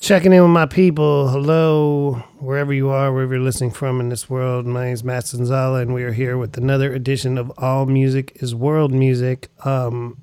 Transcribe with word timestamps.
Checking 0.00 0.32
in 0.32 0.42
with 0.42 0.50
my 0.50 0.66
people. 0.66 1.28
Hello, 1.28 2.22
wherever 2.38 2.72
you 2.72 2.90
are, 2.90 3.12
wherever 3.12 3.34
you're 3.34 3.42
listening 3.42 3.70
from 3.70 4.00
in 4.00 4.10
this 4.10 4.28
world. 4.28 4.66
My 4.66 4.84
name 4.84 4.92
is 4.92 5.02
Matt 5.02 5.24
Sanzala, 5.24 5.80
and 5.80 5.94
we 5.94 6.04
are 6.04 6.12
here 6.12 6.36
with 6.36 6.56
another 6.58 6.92
edition 6.92 7.38
of 7.38 7.50
All 7.56 7.86
Music 7.86 8.32
is 8.36 8.54
World 8.54 8.92
Music. 8.92 9.48
Um, 9.64 10.22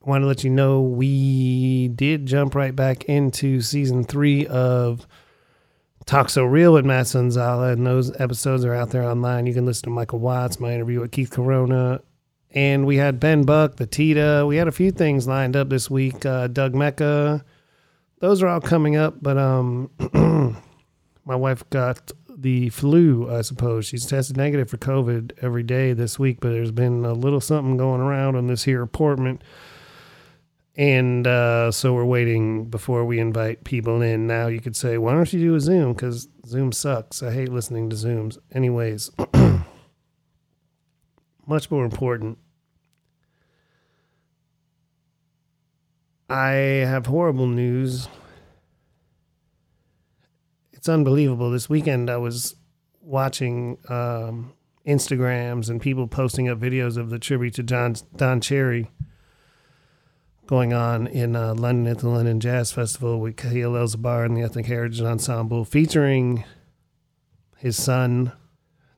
want 0.00 0.22
to 0.22 0.26
let 0.26 0.44
you 0.44 0.50
know 0.50 0.80
we 0.80 1.88
did 1.88 2.24
jump 2.24 2.54
right 2.54 2.74
back 2.74 3.04
into 3.04 3.60
season 3.60 4.04
three 4.04 4.46
of 4.46 5.06
Talk 6.06 6.30
So 6.30 6.44
Real 6.44 6.72
with 6.72 6.86
Matt 6.86 7.06
Sanzala, 7.06 7.74
and 7.74 7.86
those 7.86 8.18
episodes 8.18 8.64
are 8.64 8.74
out 8.74 8.90
there 8.90 9.04
online. 9.04 9.46
You 9.46 9.54
can 9.54 9.66
listen 9.66 9.84
to 9.84 9.90
Michael 9.90 10.20
Watts, 10.20 10.58
my 10.58 10.72
interview 10.72 11.00
with 11.00 11.12
Keith 11.12 11.30
Corona, 11.30 12.00
and 12.52 12.86
we 12.86 12.96
had 12.96 13.18
Ben 13.18 13.42
Buck, 13.42 13.76
the 13.76 13.86
Tita. 13.86 14.44
We 14.46 14.56
had 14.56 14.68
a 14.68 14.72
few 14.72 14.90
things 14.90 15.26
lined 15.26 15.56
up 15.56 15.68
this 15.68 15.90
week. 15.90 16.24
Uh, 16.24 16.46
Doug 16.46 16.74
Mecca 16.74 17.44
those 18.22 18.40
are 18.40 18.46
all 18.46 18.60
coming 18.60 18.94
up, 18.94 19.16
but 19.20 19.36
um, 19.36 19.90
my 21.24 21.34
wife 21.34 21.68
got 21.70 22.12
the 22.28 22.68
flu. 22.68 23.28
I 23.28 23.42
suppose 23.42 23.84
she's 23.84 24.06
tested 24.06 24.36
negative 24.36 24.70
for 24.70 24.76
COVID 24.76 25.32
every 25.42 25.64
day 25.64 25.92
this 25.92 26.20
week, 26.20 26.38
but 26.40 26.50
there's 26.50 26.70
been 26.70 27.04
a 27.04 27.14
little 27.14 27.40
something 27.40 27.76
going 27.76 28.00
around 28.00 28.36
on 28.36 28.46
this 28.46 28.62
here 28.62 28.80
apartment, 28.80 29.42
and 30.76 31.26
uh, 31.26 31.72
so 31.72 31.94
we're 31.94 32.04
waiting 32.04 32.66
before 32.66 33.04
we 33.04 33.18
invite 33.18 33.64
people 33.64 34.00
in. 34.00 34.28
Now 34.28 34.46
you 34.46 34.60
could 34.60 34.76
say, 34.76 34.98
why 34.98 35.14
don't 35.14 35.32
you 35.32 35.40
do 35.40 35.56
a 35.56 35.60
Zoom? 35.60 35.92
Because 35.92 36.28
Zoom 36.46 36.70
sucks. 36.70 37.24
I 37.24 37.32
hate 37.32 37.48
listening 37.48 37.90
to 37.90 37.96
Zooms. 37.96 38.38
Anyways, 38.52 39.10
much 41.46 41.70
more 41.70 41.84
important. 41.84 42.38
I 46.28 46.50
have 46.86 47.06
horrible 47.06 47.46
news. 47.46 48.08
It's 50.72 50.88
unbelievable. 50.88 51.50
This 51.50 51.68
weekend, 51.68 52.08
I 52.08 52.16
was 52.16 52.56
watching 53.00 53.78
um, 53.88 54.54
Instagrams 54.86 55.68
and 55.68 55.80
people 55.80 56.06
posting 56.06 56.48
up 56.48 56.58
videos 56.58 56.96
of 56.96 57.10
the 57.10 57.18
tribute 57.18 57.54
to 57.54 57.62
John 57.62 57.94
Don 58.16 58.40
Cherry 58.40 58.90
going 60.46 60.72
on 60.72 61.06
in 61.06 61.36
uh, 61.36 61.54
London 61.54 61.86
at 61.86 61.98
the 62.00 62.08
London 62.08 62.40
Jazz 62.40 62.72
Festival 62.72 63.20
with 63.20 63.36
Kahil 63.36 63.76
El'Zabar 63.76 64.24
and 64.24 64.36
the 64.36 64.42
Ethnic 64.42 64.66
Heritage 64.66 65.00
Ensemble, 65.00 65.64
featuring 65.64 66.44
his 67.56 67.76
son 67.76 68.32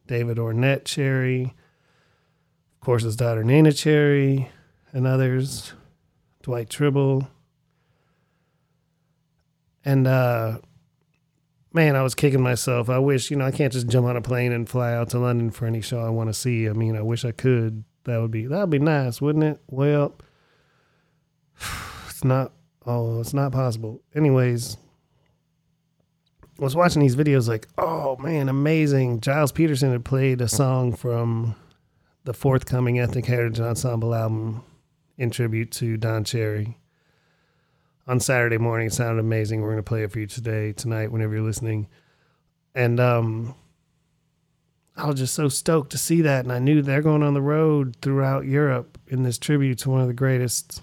David 0.06 0.38
Ornette 0.38 0.84
Cherry, 0.84 1.54
of 2.84 2.86
course 2.86 3.04
his 3.04 3.16
daughter 3.16 3.42
Neneh 3.42 3.74
Cherry, 3.74 4.50
and 4.92 5.06
others. 5.06 5.72
Dwight 6.42 6.68
Tribble. 6.68 7.26
And 9.86 10.06
uh, 10.06 10.58
man, 11.72 11.96
I 11.96 12.02
was 12.02 12.14
kicking 12.14 12.42
myself. 12.42 12.90
I 12.90 12.98
wish, 12.98 13.30
you 13.30 13.38
know, 13.38 13.46
I 13.46 13.52
can't 13.52 13.72
just 13.72 13.86
jump 13.86 14.06
on 14.06 14.18
a 14.18 14.20
plane 14.20 14.52
and 14.52 14.68
fly 14.68 14.92
out 14.92 15.08
to 15.10 15.18
London 15.18 15.50
for 15.50 15.64
any 15.64 15.80
show 15.80 15.98
I 16.00 16.10
want 16.10 16.28
to 16.28 16.34
see. 16.34 16.68
I 16.68 16.74
mean, 16.74 16.94
I 16.94 17.00
wish 17.00 17.24
I 17.24 17.32
could. 17.32 17.84
That 18.04 18.20
would 18.20 18.30
be 18.30 18.46
that 18.48 18.60
would 18.60 18.68
be 18.68 18.78
nice, 18.78 19.18
wouldn't 19.18 19.44
it? 19.44 19.60
Well, 19.70 20.14
it's 22.10 22.22
not. 22.22 22.52
Oh, 22.84 23.18
it's 23.18 23.32
not 23.32 23.52
possible. 23.52 24.02
Anyways, 24.14 24.76
I 26.60 26.62
was 26.62 26.76
watching 26.76 27.00
these 27.00 27.16
videos 27.16 27.48
like, 27.48 27.66
oh 27.78 28.18
man, 28.18 28.50
amazing. 28.50 29.22
Gilles 29.22 29.52
Peterson 29.52 29.90
had 29.90 30.04
played 30.04 30.42
a 30.42 30.48
song 30.48 30.94
from 30.94 31.56
the 32.24 32.34
forthcoming 32.34 32.98
Ethnic 32.98 33.26
Heritage 33.26 33.60
Ensemble 33.60 34.14
album 34.14 34.62
in 35.18 35.30
tribute 35.30 35.70
to 35.72 35.96
Don 35.96 36.24
Cherry 36.24 36.78
on 38.06 38.18
Saturday 38.18 38.58
morning. 38.58 38.86
It 38.86 38.94
sounded 38.94 39.20
amazing. 39.20 39.60
We're 39.60 39.68
going 39.68 39.76
to 39.76 39.82
play 39.82 40.02
it 40.02 40.10
for 40.10 40.20
you 40.20 40.26
today, 40.26 40.72
tonight, 40.72 41.12
whenever 41.12 41.34
you're 41.34 41.44
listening. 41.44 41.86
And 42.74 42.98
um, 42.98 43.54
I 44.96 45.06
was 45.06 45.18
just 45.18 45.34
so 45.34 45.48
stoked 45.48 45.92
to 45.92 45.98
see 45.98 46.22
that. 46.22 46.44
And 46.44 46.52
I 46.52 46.58
knew 46.58 46.80
they're 46.80 47.02
going 47.02 47.22
on 47.22 47.34
the 47.34 47.42
road 47.42 47.96
throughout 48.00 48.46
Europe 48.46 48.98
in 49.06 49.22
this 49.22 49.38
tribute 49.38 49.78
to 49.80 49.90
one 49.90 50.00
of 50.00 50.08
the 50.08 50.14
greatest 50.14 50.82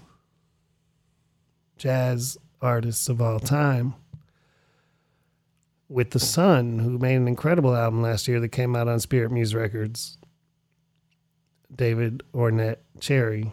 jazz 1.76 2.38
artists 2.60 3.08
of 3.08 3.20
all 3.20 3.40
time. 3.40 3.94
With 5.88 6.12
the 6.12 6.20
son, 6.20 6.78
who 6.78 6.98
made 6.98 7.16
an 7.16 7.28
incredible 7.28 7.76
album 7.76 8.00
last 8.00 8.26
year 8.26 8.40
that 8.40 8.48
came 8.48 8.74
out 8.74 8.88
on 8.88 8.98
Spirit 8.98 9.30
Muse 9.30 9.54
Records, 9.54 10.16
David 11.74 12.22
Ornette 12.34 12.78
Cherry 13.00 13.52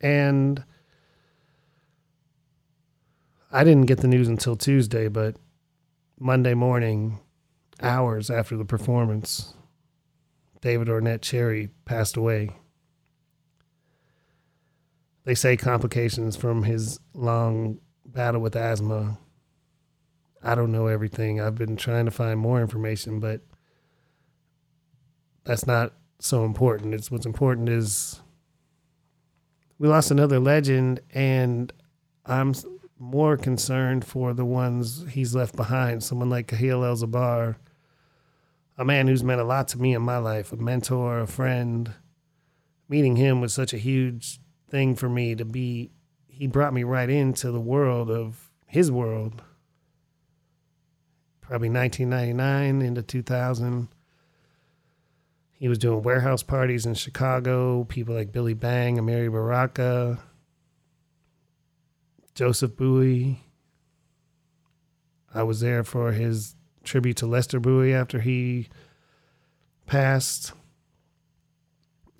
and 0.00 0.64
I 3.50 3.64
didn't 3.64 3.86
get 3.86 4.00
the 4.00 4.08
news 4.08 4.28
until 4.28 4.56
Tuesday, 4.56 5.08
but 5.08 5.36
Monday 6.20 6.54
morning, 6.54 7.18
hours 7.80 8.30
after 8.30 8.56
the 8.56 8.64
performance, 8.64 9.54
David 10.60 10.88
Ornette 10.88 11.22
Cherry 11.22 11.70
passed 11.84 12.16
away. 12.16 12.50
They 15.24 15.34
say 15.34 15.56
complications 15.56 16.36
from 16.36 16.64
his 16.64 17.00
long 17.14 17.80
battle 18.04 18.40
with 18.40 18.56
asthma. 18.56 19.18
I 20.42 20.54
don't 20.54 20.72
know 20.72 20.86
everything. 20.86 21.40
I've 21.40 21.54
been 21.54 21.76
trying 21.76 22.04
to 22.04 22.10
find 22.10 22.38
more 22.38 22.60
information, 22.60 23.18
but 23.18 23.40
that's 25.44 25.66
not 25.66 25.92
so 26.18 26.44
important. 26.44 26.94
It's 26.94 27.10
what's 27.10 27.26
important 27.26 27.68
is 27.68 28.20
we 29.78 29.88
lost 29.88 30.10
another 30.10 30.40
legend, 30.40 31.00
and 31.14 31.72
I'm 32.26 32.54
more 32.98 33.36
concerned 33.36 34.04
for 34.04 34.34
the 34.34 34.44
ones 34.44 35.04
he's 35.10 35.34
left 35.34 35.54
behind. 35.54 36.02
Someone 36.02 36.30
like 36.30 36.48
Kahil 36.48 36.82
El'Zabar, 36.82 37.56
a 38.76 38.84
man 38.84 39.06
who's 39.06 39.22
meant 39.22 39.40
a 39.40 39.44
lot 39.44 39.68
to 39.68 39.78
me 39.78 39.94
in 39.94 40.02
my 40.02 40.18
life, 40.18 40.52
a 40.52 40.56
mentor, 40.56 41.20
a 41.20 41.26
friend. 41.26 41.92
Meeting 42.88 43.16
him 43.16 43.40
was 43.40 43.54
such 43.54 43.72
a 43.72 43.78
huge 43.78 44.40
thing 44.68 44.96
for 44.96 45.08
me 45.08 45.34
to 45.34 45.44
be. 45.44 45.90
He 46.26 46.46
brought 46.46 46.74
me 46.74 46.84
right 46.84 47.10
into 47.10 47.50
the 47.50 47.60
world 47.60 48.10
of 48.10 48.50
his 48.66 48.90
world. 48.90 49.42
Probably 51.40 51.70
1999 51.70 52.82
into 52.82 53.02
2000 53.02 53.88
he 55.58 55.66
was 55.66 55.78
doing 55.78 56.02
warehouse 56.02 56.44
parties 56.44 56.86
in 56.86 56.94
Chicago. 56.94 57.82
People 57.84 58.14
like 58.14 58.30
Billy 58.30 58.54
Bang, 58.54 58.96
Amiri 58.96 59.30
Baraka, 59.30 60.20
Joseph 62.34 62.76
Bowie. 62.76 63.40
I 65.34 65.42
was 65.42 65.60
there 65.60 65.82
for 65.82 66.12
his 66.12 66.54
tribute 66.84 67.16
to 67.18 67.26
Lester 67.26 67.58
Bowie 67.58 67.92
after 67.92 68.20
he 68.20 68.68
passed. 69.86 70.52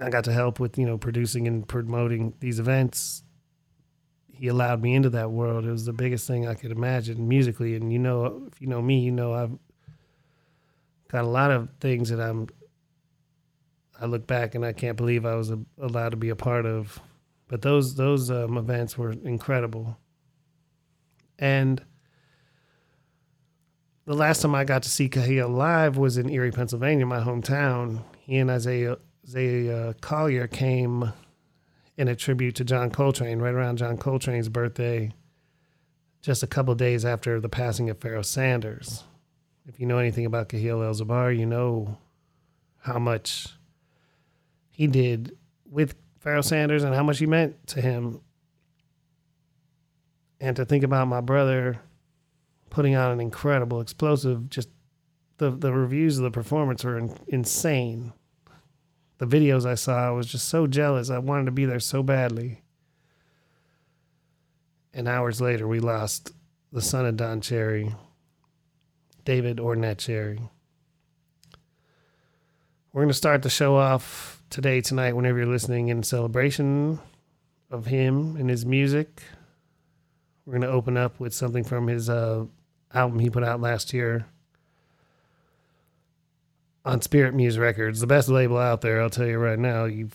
I 0.01 0.11
got 0.11 0.25
to 0.25 0.33
help 0.33 0.59
with, 0.59 0.77
you 0.77 0.85
know, 0.85 0.99
producing 0.99 1.47
and 1.47 1.67
promoting 1.67 2.35
these 2.41 2.59
events. 2.59 3.23
He 4.33 4.49
allowed 4.49 4.83
me 4.83 4.95
into 4.95 5.11
that 5.11 5.31
world. 5.31 5.65
It 5.65 5.71
was 5.71 5.85
the 5.85 5.93
biggest 5.93 6.27
thing 6.27 6.47
I 6.47 6.55
could 6.55 6.73
imagine 6.73 7.29
musically. 7.29 7.77
And 7.77 7.93
you 7.93 8.01
know, 8.01 8.49
if 8.51 8.61
you 8.61 8.67
know 8.67 8.83
me, 8.83 8.99
you 9.01 9.13
know 9.13 9.33
I've 9.33 9.57
got 11.09 11.25
a 11.25 11.29
lot 11.29 11.51
of 11.53 11.69
things 11.81 12.11
that 12.11 12.21
I'm 12.21 12.49
I 14.01 14.07
look 14.07 14.27
back 14.27 14.55
and 14.55 14.65
I 14.65 14.73
can't 14.73 14.97
believe 14.97 15.27
I 15.27 15.35
was 15.35 15.51
a, 15.51 15.59
allowed 15.81 16.11
to 16.11 16.17
be 16.17 16.29
a 16.29 16.37
part 16.37 16.67
of. 16.67 17.01
But 17.49 17.63
those 17.63 17.95
those 17.95 18.31
um, 18.31 18.57
events 18.57 18.97
were 18.97 19.13
incredible. 19.13 19.99
And 21.39 21.83
the 24.05 24.15
last 24.15 24.43
time 24.43 24.55
I 24.55 24.65
got 24.65 24.83
to 24.85 24.89
see 24.91 25.09
Kahil 25.09 25.55
live 25.55 25.97
was 25.97 26.17
in 26.17 26.31
Erie, 26.31 26.51
Pennsylvania, 26.51 27.07
my 27.07 27.21
hometown. 27.21 28.03
He 28.21 28.39
and 28.39 28.51
Isaiah, 28.51 28.97
Isaiah 29.27 29.95
Collier 30.01 30.47
came 30.47 31.13
in 31.97 32.09
a 32.09 32.17
tribute 32.17 32.55
to 32.55 32.65
John 32.65 32.91
Coltrane 32.91 33.39
right 33.39 33.53
around 33.53 33.79
John 33.79 33.99
Coltrane's 33.99 34.49
birthday, 34.49 35.13
just 36.23 36.43
a 36.43 36.47
couple 36.47 36.75
days 36.75 37.05
after 37.05 37.41
the 37.41 37.49
passing 37.49 37.91
of 37.91 37.99
Pharoah 37.99 38.25
Sanders. 38.25 39.05
If 39.67 39.79
you 39.79 39.87
know 39.87 39.99
anything 39.99 40.25
about 40.25 40.49
Kahil 40.49 40.83
El'Zabar, 40.83 41.37
you 41.37 41.45
know 41.45 41.99
how 42.79 42.99
much 42.99 43.58
he 44.79 44.87
did 44.87 45.37
with 45.69 45.97
Pharoah 46.21 46.45
Sanders 46.45 46.85
and 46.85 46.95
how 46.95 47.03
much 47.03 47.19
he 47.19 47.27
meant 47.27 47.67
to 47.67 47.81
him. 47.81 48.21
And 50.41 50.55
to 50.55 50.65
think 50.65 50.85
about 50.85 51.09
my 51.09 51.21
brother 51.21 51.81
putting 52.71 52.95
on 52.95 53.11
an 53.11 53.21
incredible, 53.21 53.81
explosive, 53.81 54.49
just 54.49 54.69
the, 55.39 55.51
the 55.51 55.73
reviews 55.73 56.17
of 56.19 56.23
the 56.23 56.31
performance 56.31 56.85
were 56.85 56.97
in, 56.97 57.13
insane. 57.27 58.13
The 59.19 59.27
videos 59.27 59.67
I 59.67 59.75
saw, 59.75 60.07
I 60.07 60.11
was 60.11 60.29
just 60.29 60.49
so 60.49 60.69
jealous. 60.69 61.11
I 61.11 61.19
wanted 61.19 61.47
to 61.47 61.51
be 61.51 61.65
there 61.65 61.81
so 61.81 62.05
badly. 62.05 62.63
And 64.95 65.09
hours 65.09 65.41
later, 65.41 65.67
we 65.67 65.81
lost 65.81 66.31
the 66.71 66.83
son 66.83 67.05
of 67.05 67.17
Don 67.17 67.41
Cherry, 67.41 67.97
David 69.25 69.57
Ornette 69.57 69.99
Cherry. 69.99 70.41
We're 72.93 73.03
going 73.03 73.09
to 73.09 73.15
start 73.15 73.43
the 73.43 73.51
show 73.51 73.75
off 73.75 74.38
today, 74.51 74.81
tonight, 74.81 75.15
whenever 75.15 75.39
you're 75.39 75.47
listening 75.47 75.89
in 75.89 76.03
celebration 76.03 76.99
of 77.71 77.87
him 77.87 78.37
and 78.37 78.49
his 78.49 78.65
music. 78.65 79.23
We're 80.47 80.53
going 80.53 80.63
to 80.63 80.69
open 80.69 80.97
up 80.97 81.21
with 81.21 81.35
something 81.35 81.65
from 81.65 81.87
his 81.87 82.09
uh, 82.09 82.47
album 82.95 83.19
he 83.19 83.29
put 83.29 83.45
out 83.45 83.61
last 83.61 83.93
year 83.93 84.27
on 86.89 87.03
Spirit 87.03 87.35
Muse 87.35 87.59
Records, 87.59 88.01
the 88.01 88.07
best 88.07 88.31
label 88.31 88.57
out 88.57 88.81
there, 88.81 89.03
I'll 89.03 89.11
tell 89.11 89.27
you 89.27 89.39
right 89.39 89.59
now. 89.59 89.85
You 89.85 90.09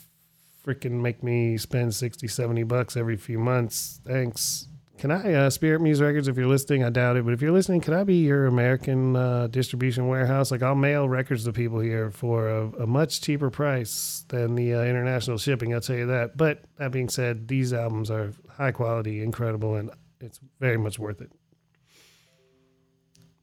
freaking 0.65 1.01
make 1.01 1.21
me 1.21 1.55
spend 1.57 1.93
60, 1.93 2.27
70 2.27 2.63
bucks 2.63 2.97
every 2.97 3.15
few 3.15 3.37
months. 3.37 4.01
Thanks. 4.03 4.67
Can 5.03 5.11
I, 5.11 5.33
uh, 5.33 5.49
Spirit 5.49 5.81
Muse 5.81 5.99
Records, 5.99 6.29
if 6.29 6.37
you're 6.37 6.47
listening, 6.47 6.85
I 6.85 6.89
doubt 6.89 7.17
it, 7.17 7.25
but 7.25 7.33
if 7.33 7.41
you're 7.41 7.51
listening, 7.51 7.81
can 7.81 7.93
I 7.93 8.05
be 8.05 8.19
your 8.23 8.45
American 8.45 9.17
uh, 9.17 9.47
distribution 9.47 10.07
warehouse? 10.07 10.49
Like, 10.49 10.63
I'll 10.63 10.75
mail 10.75 11.09
records 11.09 11.43
to 11.43 11.51
people 11.51 11.81
here 11.81 12.09
for 12.09 12.47
a, 12.47 12.83
a 12.83 12.87
much 12.87 13.19
cheaper 13.19 13.49
price 13.49 14.23
than 14.29 14.55
the 14.55 14.75
uh, 14.75 14.83
international 14.83 15.37
shipping, 15.39 15.73
I'll 15.73 15.81
tell 15.81 15.97
you 15.97 16.05
that. 16.05 16.37
But 16.37 16.63
that 16.77 16.93
being 16.93 17.09
said, 17.09 17.49
these 17.49 17.73
albums 17.73 18.09
are 18.09 18.31
high 18.49 18.71
quality, 18.71 19.21
incredible, 19.21 19.75
and 19.75 19.91
it's 20.21 20.39
very 20.61 20.77
much 20.77 20.97
worth 20.97 21.19
it. 21.19 21.33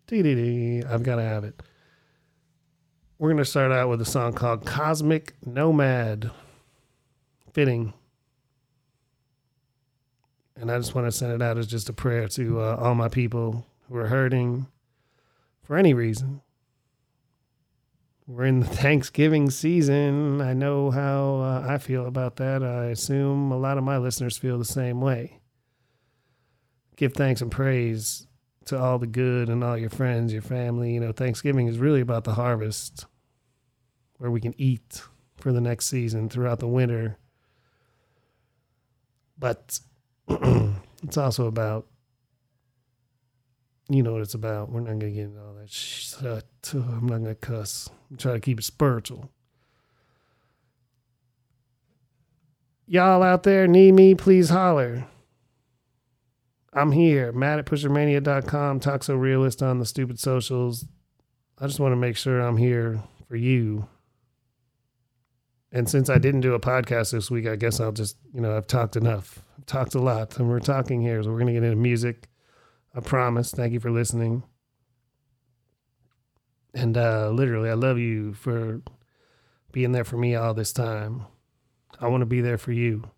Dee 0.07 0.83
I've 0.89 1.03
got 1.03 1.17
to 1.17 1.23
have 1.23 1.45
it. 1.45 1.63
We're 3.19 3.29
going 3.29 3.37
to 3.37 3.45
start 3.45 3.71
out 3.71 3.91
with 3.91 4.01
a 4.01 4.07
song 4.07 4.33
called 4.33 4.65
Cosmic 4.65 5.35
Nomad. 5.45 6.31
Fitting. 7.53 7.93
And 10.61 10.71
I 10.71 10.77
just 10.77 10.95
want 10.95 11.07
to 11.07 11.13
send 11.13 11.33
it 11.33 11.41
out 11.41 11.57
as 11.57 11.67
just 11.67 11.89
a 11.89 11.95
prayer 11.95 12.29
to 12.29 12.61
uh, 12.61 12.77
all 12.79 12.95
my 12.95 13.09
people 13.09 13.67
who 13.89 13.97
are 13.97 14.09
hurting 14.09 14.67
for 15.63 15.79
any 15.79 15.95
reason. 15.95 16.43
We're 18.27 18.45
in 18.45 18.61
the 18.61 18.67
Thanksgiving 18.85 19.49
season. 19.49 20.43
I 20.43 20.53
know 20.53 20.91
how 20.91 21.37
uh, 21.37 21.67
I 21.67 21.79
feel 21.79 22.05
about 22.05 22.37
that. 22.37 22.63
I 22.63 22.87
assume 22.87 23.51
a 23.51 23.57
lot 23.57 23.79
of 23.79 23.85
my 23.85 23.97
listeners 23.97 24.37
feel 24.37 24.59
the 24.59 24.67
same 24.67 25.01
way. 25.01 25.41
Give 26.95 27.15
thanks 27.15 27.41
and 27.41 27.51
praise 27.51 28.27
to 28.67 28.79
all 28.79 28.99
the 28.99 29.07
good 29.07 29.49
and 29.49 29.65
all 29.65 29.79
your 29.79 29.89
friends, 29.89 30.31
your 30.31 30.43
family. 30.43 30.93
You 30.93 31.01
know, 31.01 31.13
Thanksgiving 31.13 31.69
is 31.69 31.79
really 31.79 32.03
about 32.03 32.25
the 32.25 32.35
harvest 32.35 33.07
where 34.19 34.31
we 34.31 34.43
can 34.43 34.55
eat 34.59 35.05
for 35.39 35.53
the 35.53 35.61
next 35.63 35.87
season 35.87 36.29
throughout 36.29 36.59
the 36.59 36.69
winter. 36.69 37.17
But 39.39 39.81
it's 41.03 41.17
also 41.17 41.47
about, 41.47 41.87
you 43.89 44.03
know 44.03 44.13
what 44.13 44.23
it's 44.23 44.35
about. 44.35 44.71
We're 44.71 44.81
not 44.81 45.01
to 45.01 45.11
get 45.11 45.25
into 45.25 45.41
all 45.41 45.55
that 45.55 45.71
shit. 45.71 46.23
I'm 46.75 47.07
not 47.07 47.25
to 47.25 47.35
cuss. 47.35 47.91
I'm 48.11 48.17
trying 48.17 48.35
to 48.35 48.41
keep 48.41 48.61
it 48.61 48.65
spiritual. 48.65 49.31
Y'all 52.87 53.23
out 53.23 53.45
there 53.45 53.67
need 53.67 53.95
me, 53.95 54.15
please 54.15 54.49
holler. 54.49 55.07
I'm 56.73 56.93
here, 56.93 57.33
Matt 57.33 57.59
at 57.59 57.67
pushermania.com, 57.67 58.81
talk 58.81 59.03
so 59.03 59.17
realist 59.17 59.63
on 59.63 59.79
the 59.79 59.87
stupid 59.87 60.21
socials. 60.21 60.87
I 61.59 61.67
just 61.67 61.81
want 61.81 61.93
to 61.93 61.97
make 61.97 62.17
sure 62.17 62.41
I'm 62.41 62.57
here 62.57 63.03
for 63.29 63.37
you. 63.37 63.89
And 65.73 65.89
since 65.89 66.09
I 66.09 66.19
didn't 66.19 66.41
do 66.41 66.55
a 66.55 66.61
podcast 66.61 67.13
this 67.13 67.31
week, 67.31 67.47
I 67.47 67.57
guess 67.57 67.81
I'll 67.81 67.93
just, 67.93 68.17
you 68.33 68.41
know, 68.41 68.57
I've 68.57 68.67
talked 68.67 68.97
enough. 68.97 69.41
Talked 69.71 69.95
a 69.95 70.01
lot, 70.01 70.37
and 70.37 70.49
we're 70.49 70.59
talking 70.59 71.01
here. 71.01 71.23
So 71.23 71.31
we're 71.31 71.39
to 71.47 71.53
get 71.53 71.63
into 71.63 71.77
music. 71.77 72.27
I 72.93 72.99
promise. 72.99 73.53
Thank 73.53 73.73
you 73.73 73.79
for 73.79 73.93
listening. 73.93 74.43
And 76.75 76.99
uh, 76.99 77.31
literally, 77.31 77.71
I 77.71 77.75
love 77.75 77.97
you 77.97 78.35
for 78.35 78.83
being 79.71 79.93
there 79.93 80.03
for 80.03 80.17
me 80.17 80.35
all 80.35 80.55
this 80.55 80.73
time. 80.73 81.23
I 82.01 82.09
want 82.09 82.23
to 82.23 82.27
be 82.27 82.41
there 82.41 82.59
for 82.59 82.73
you. 82.73 83.11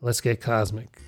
Let's 0.00 0.20
get 0.20 0.40
cosmic. 0.40 1.02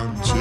around. 0.00 0.39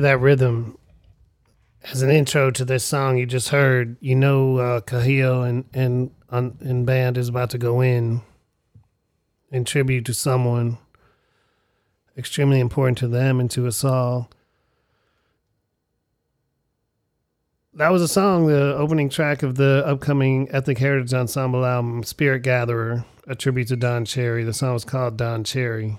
That 0.00 0.20
rhythm 0.20 0.78
as 1.84 2.02
an 2.02 2.10
intro 2.10 2.50
to 2.50 2.64
this 2.64 2.84
song 2.84 3.16
you 3.16 3.26
just 3.26 3.48
heard, 3.50 3.96
you 4.00 4.14
know 4.14 4.58
uh, 4.58 4.80
Kahil 4.80 5.48
and 5.48 5.64
and 5.72 6.10
and 6.30 6.86
band 6.86 7.16
is 7.16 7.28
about 7.28 7.50
to 7.50 7.58
go 7.58 7.80
in 7.80 8.20
in 9.50 9.64
tribute 9.64 10.04
to 10.06 10.14
someone 10.14 10.78
extremely 12.16 12.60
important 12.60 12.98
to 12.98 13.08
them 13.08 13.40
and 13.40 13.50
to 13.50 13.66
us 13.66 13.84
all. 13.84 14.30
that 17.78 17.92
was 17.92 18.02
a 18.02 18.08
song, 18.08 18.48
the 18.48 18.74
opening 18.76 19.08
track 19.08 19.44
of 19.44 19.54
the 19.54 19.84
upcoming 19.86 20.48
Ethnic 20.50 20.78
Heritage 20.78 21.14
Ensemble 21.14 21.64
album, 21.64 22.02
Spirit 22.02 22.42
Gatherer, 22.42 23.04
a 23.28 23.36
tribute 23.36 23.68
to 23.68 23.76
Don 23.76 24.04
Cherry. 24.04 24.42
The 24.42 24.52
song 24.52 24.74
was 24.74 24.84
called 24.84 25.16
Don 25.16 25.44
Cherry. 25.44 25.96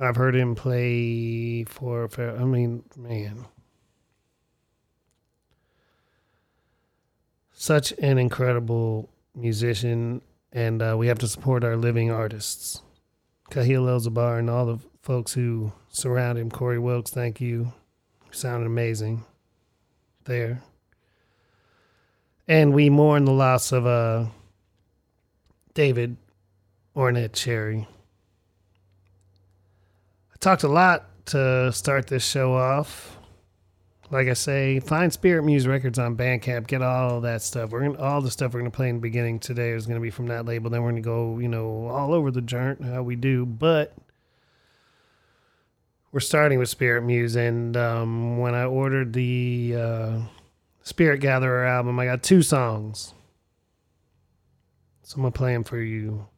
I've 0.00 0.16
heard 0.16 0.34
him 0.34 0.54
play 0.54 1.64
for, 1.64 2.08
for 2.08 2.34
I 2.34 2.44
mean, 2.44 2.84
man. 2.96 3.44
Such 7.52 7.92
an 7.98 8.16
incredible 8.16 9.10
musician, 9.34 10.22
and 10.52 10.80
uh, 10.80 10.96
we 10.98 11.08
have 11.08 11.18
to 11.18 11.28
support 11.28 11.64
our 11.64 11.76
living 11.76 12.10
artists. 12.10 12.80
Kahil 13.50 13.88
El-Zabar 13.88 14.38
and 14.38 14.48
all 14.48 14.64
the 14.64 14.78
folks 15.02 15.34
who 15.34 15.72
surround 15.90 16.38
him. 16.38 16.50
Corey 16.50 16.78
Wilkes, 16.78 17.10
thank 17.10 17.38
you. 17.38 17.72
You 18.24 18.32
sounded 18.32 18.66
amazing 18.66 19.24
there. 20.24 20.62
And 22.48 22.72
we 22.72 22.88
mourn 22.88 23.26
the 23.26 23.32
loss 23.32 23.70
of 23.72 23.86
uh, 23.86 24.26
David 25.74 26.16
Ornette 26.96 27.34
Cherry. 27.34 27.86
Talked 30.40 30.62
a 30.62 30.68
lot 30.68 31.26
to 31.26 31.70
start 31.70 32.06
this 32.06 32.24
show 32.24 32.54
off. 32.54 33.18
Like 34.10 34.26
I 34.26 34.32
say, 34.32 34.80
find 34.80 35.12
Spirit 35.12 35.42
Muse 35.42 35.66
Records 35.66 35.98
on 35.98 36.16
Bandcamp. 36.16 36.66
Get 36.66 36.80
all 36.80 37.20
that 37.20 37.42
stuff. 37.42 37.68
We're 37.68 37.82
gonna 37.82 38.00
all 38.00 38.22
the 38.22 38.30
stuff 38.30 38.54
we're 38.54 38.60
gonna 38.60 38.70
play 38.70 38.88
in 38.88 38.94
the 38.94 39.00
beginning 39.02 39.38
today 39.38 39.72
is 39.72 39.86
gonna 39.86 40.00
be 40.00 40.08
from 40.08 40.28
that 40.28 40.46
label. 40.46 40.70
Then 40.70 40.82
we're 40.82 40.92
gonna 40.92 41.02
go, 41.02 41.38
you 41.38 41.48
know, 41.48 41.88
all 41.88 42.14
over 42.14 42.30
the 42.30 42.40
joint 42.40 42.82
how 42.82 43.02
we 43.02 43.16
do. 43.16 43.44
But 43.44 43.94
we're 46.10 46.20
starting 46.20 46.58
with 46.58 46.70
Spirit 46.70 47.02
Muse, 47.02 47.36
and 47.36 47.76
um, 47.76 48.38
when 48.38 48.54
I 48.54 48.64
ordered 48.64 49.12
the 49.12 49.74
uh, 49.76 50.20
Spirit 50.82 51.18
Gatherer 51.18 51.66
album, 51.66 52.00
I 52.00 52.06
got 52.06 52.22
two 52.22 52.40
songs. 52.40 53.12
So 55.02 55.16
I'm 55.16 55.22
gonna 55.22 55.32
play 55.32 55.52
them 55.52 55.64
for 55.64 55.82
you. 55.82 56.28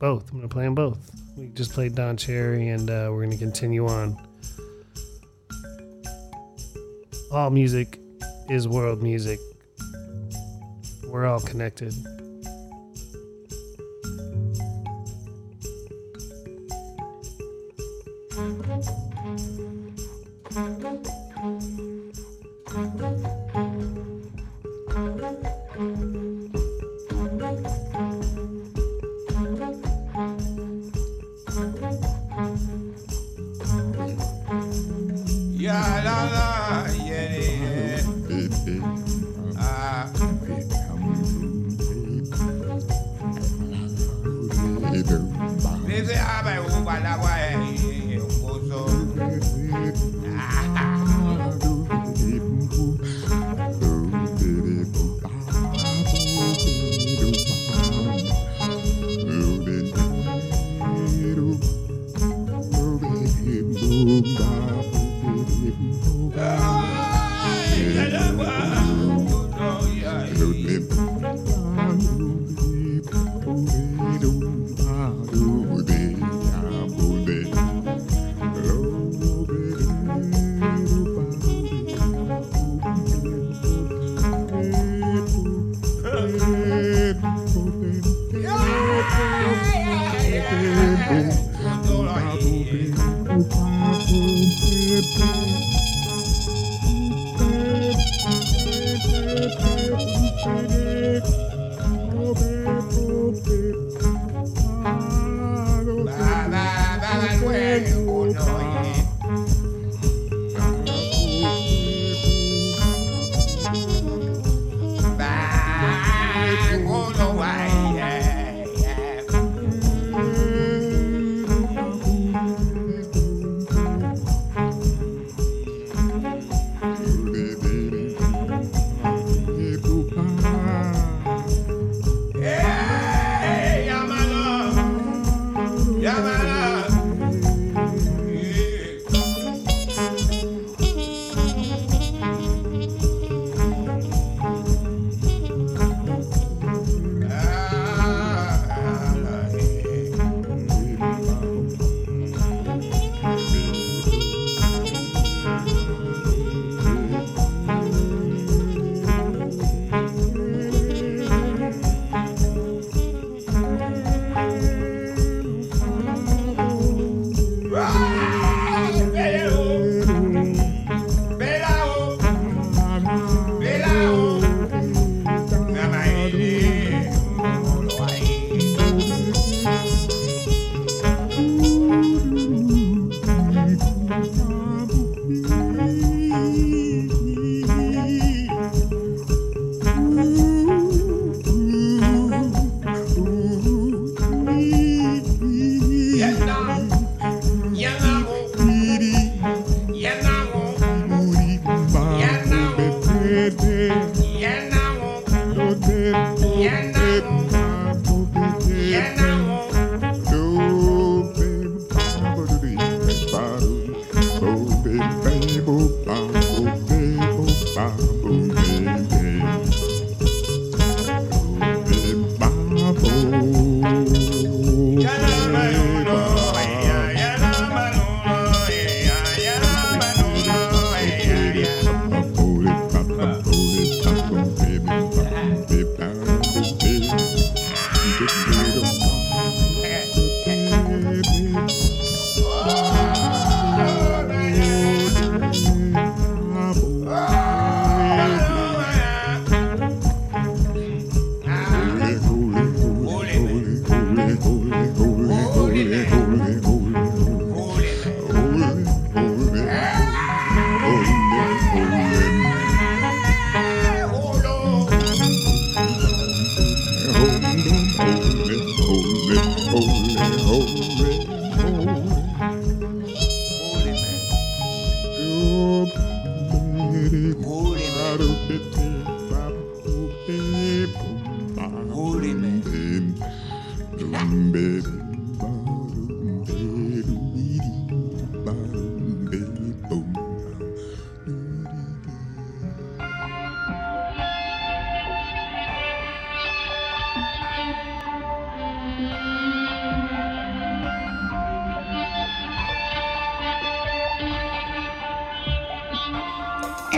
Both. 0.00 0.32
I'm 0.32 0.38
gonna 0.38 0.48
play 0.48 0.64
them 0.64 0.74
both. 0.74 0.98
We 1.36 1.48
just 1.48 1.72
played 1.72 1.94
Don 1.94 2.16
Cherry, 2.16 2.68
and 2.68 2.88
uh, 2.88 3.10
we're 3.12 3.22
gonna 3.24 3.36
continue 3.36 3.86
on. 3.86 4.16
All 7.30 7.50
music 7.50 8.00
is 8.48 8.66
world 8.66 9.02
music. 9.02 9.38
We're 11.06 11.26
all 11.26 11.40
connected. 11.40 11.94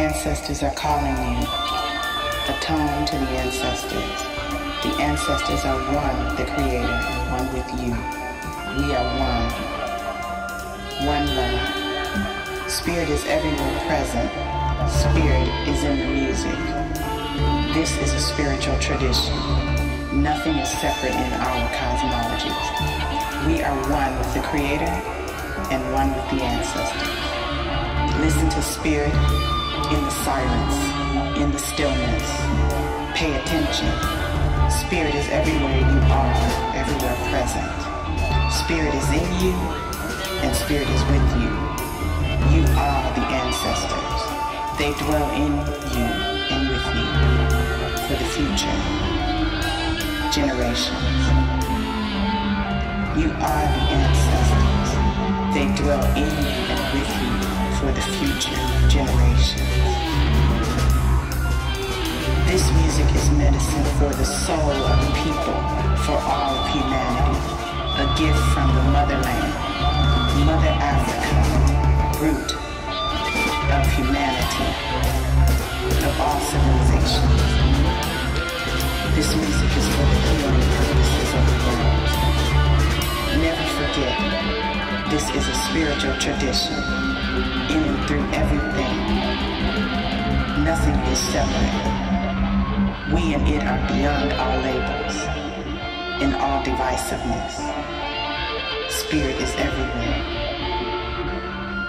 Ancestors 0.03 0.65
are 0.65 0.75
calling 0.75 1.15
you. 1.15 1.47
Atone 2.51 3.07
to 3.07 3.15
the 3.23 3.31
ancestors. 3.39 4.19
The 4.83 4.91
ancestors 4.99 5.65
are 5.65 5.79
one 5.95 6.35
the 6.35 6.45
Creator 6.45 6.91
and 6.91 7.31
one 7.31 7.47
with 7.55 7.69
you. 7.79 7.95
We 8.83 8.95
are 8.99 9.09
one. 9.31 9.47
One 11.07 11.27
love. 11.39 12.69
Spirit 12.69 13.11
is 13.11 13.25
everywhere 13.27 13.79
present. 13.87 14.29
Spirit 14.91 15.47
is 15.71 15.85
in 15.85 15.97
the 16.01 16.11
music. 16.19 16.59
This 17.73 17.97
is 18.03 18.13
a 18.13 18.19
spiritual 18.19 18.79
tradition. 18.81 19.37
Nothing 20.21 20.57
is 20.57 20.69
separate 20.83 21.15
in 21.15 21.33
our 21.47 21.69
cosmologies. 21.79 22.67
We 23.47 23.63
are 23.63 23.77
one 23.89 24.19
with 24.19 24.35
the 24.35 24.43
Creator 24.51 24.95
and 25.71 25.81
one 25.95 26.11
with 26.11 26.29
the 26.31 26.43
ancestors. 26.43 28.19
Listen 28.19 28.51
to 28.51 28.63
Spirit 28.63 29.15
in 29.93 30.05
the 30.05 30.11
silence, 30.25 30.79
in 31.37 31.53
the 31.53 31.59
stillness. 31.59 32.29
Pay 33.15 33.37
attention. 33.41 33.93
Spirit 34.71 35.15
is 35.15 35.29
everywhere 35.29 35.81
you 35.81 35.99
are, 36.09 36.37
everywhere 36.73 37.17
present. 37.29 37.77
Spirit 38.51 38.95
is 38.95 39.09
in 39.13 39.29
you, 39.45 39.53
and 40.45 40.57
Spirit 40.57 40.89
is 40.89 41.03
with 41.13 41.29
you. 41.37 41.53
You 42.57 42.65
are 42.81 43.05
the 43.17 43.27
ancestors. 43.43 44.21
They 44.81 44.93
dwell 45.05 45.29
in 45.37 45.53
you 45.93 46.09
and 46.55 46.63
with 46.73 46.87
you 46.97 47.09
for 48.09 48.17
the 48.17 48.29
future 48.33 48.79
generations. 50.33 51.23
You 53.21 53.29
are 53.45 53.67
the 53.77 53.85
ancestors. 54.01 54.91
They 55.53 55.69
dwell 55.83 56.05
in 56.17 56.33
you 56.47 56.61
and 56.73 56.83
with 56.97 57.13
you 57.21 57.33
for 57.79 57.93
the 57.93 58.01
future 58.17 58.72
This 58.93 59.01
music 62.77 63.09
is 63.15 63.31
medicine 63.31 63.85
for 63.97 64.13
the 64.13 64.25
soul 64.25 64.71
of 64.71 65.01
the 65.01 65.13
people, 65.25 65.57
for 66.05 66.21
all 66.21 66.61
of 66.61 66.69
humanity. 66.69 67.41
A 67.97 68.07
gift 68.21 68.43
from 68.53 68.69
the 68.77 68.83
motherland, 68.93 69.53
Mother 70.45 70.77
Africa, 70.77 71.33
root 72.21 72.53
of 73.73 73.83
humanity, 73.97 74.69
of 76.05 76.13
all 76.21 76.41
civilizations. 76.53 77.41
This 79.17 79.33
music 79.35 79.73
is 79.73 79.89
for 79.89 80.05
the 80.05 80.21
healing 80.29 80.69
purposes 80.77 81.33
of 81.33 81.43
the 81.49 81.57
world. 81.65 82.13
Never 83.41 83.67
forget, 83.81 84.17
this 85.09 85.25
is 85.31 85.49
a 85.49 85.55
spiritual 85.65 86.15
tradition, 86.21 86.92
in 87.33 87.83
and 87.83 88.07
through 88.07 88.27
everything. 88.33 88.97
Nothing 90.65 90.95
is 91.13 91.19
separate. 91.19 91.83
We 93.13 93.35
and 93.35 93.49
it 93.49 93.63
are 93.65 93.89
beyond 93.89 94.33
all 94.35 94.59
labels, 94.61 95.17
in 96.23 96.35
all 96.35 96.63
divisiveness. 96.63 97.57
Spirit 98.91 99.37
is 99.41 99.55
everywhere. 99.57 100.21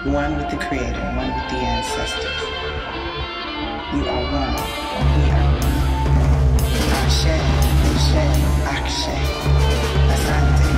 One 0.06 0.36
with 0.36 0.48
the 0.50 0.56
Creator, 0.56 1.04
one 1.16 1.32
with 1.36 1.48
the 1.50 1.60
ancestors. 1.60 2.40
You 3.92 4.08
are 4.08 4.24
one. 4.32 4.56
We 5.14 5.24
are 5.30 5.48
one. 5.60 5.78
Ashe, 7.04 7.36
Ashe, 7.92 8.24
Akshe, 8.74 9.16
Asante, 10.14 10.72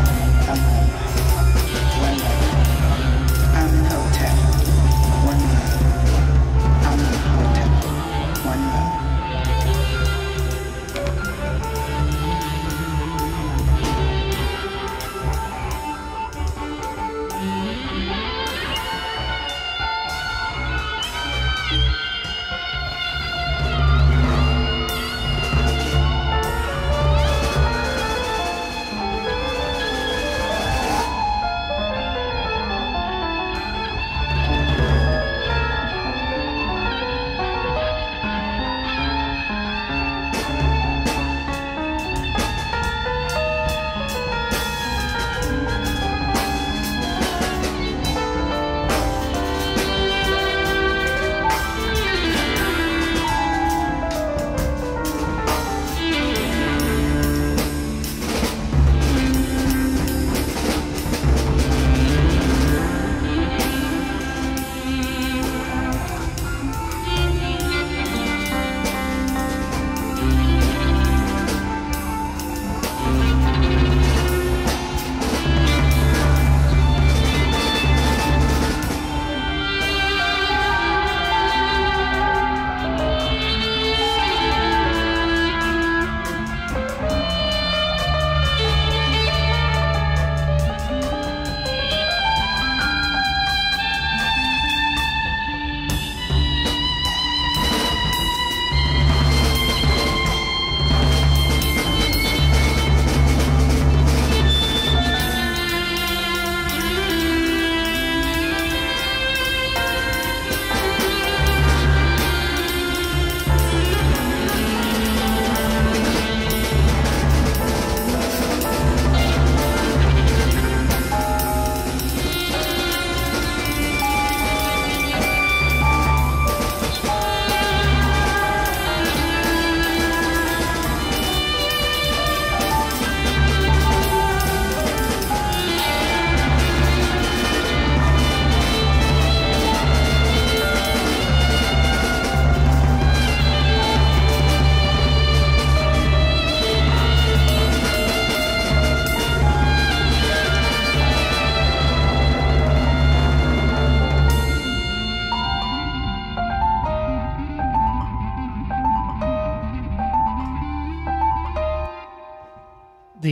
Amon. 0.49 1.06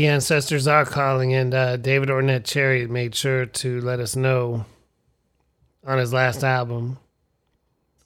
Ancestors 0.07 0.67
are 0.67 0.85
calling, 0.85 1.35
and 1.35 1.55
uh, 1.55 1.77
David 1.77 2.09
Ornette 2.09 2.45
Cherry 2.45 2.87
made 2.87 3.15
sure 3.15 3.47
to 3.47 3.81
let 3.81 4.01
us 4.01 4.17
know 4.17 4.65
on 5.87 5.99
his 5.99 6.13
last 6.13 6.43
album 6.43 6.99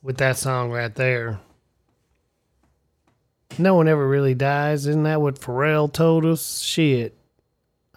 with 0.03 0.19
that 0.19 0.37
song 0.37 0.71
right 0.71 0.95
there. 0.95 1.41
No 3.59 3.75
one 3.75 3.89
ever 3.89 4.07
really 4.07 4.35
dies. 4.35 4.87
Isn't 4.87 5.05
that 5.05 5.21
what 5.21 5.41
Pharrell 5.41 5.93
told 5.93 6.25
us? 6.25 6.61
Shit. 6.61 7.17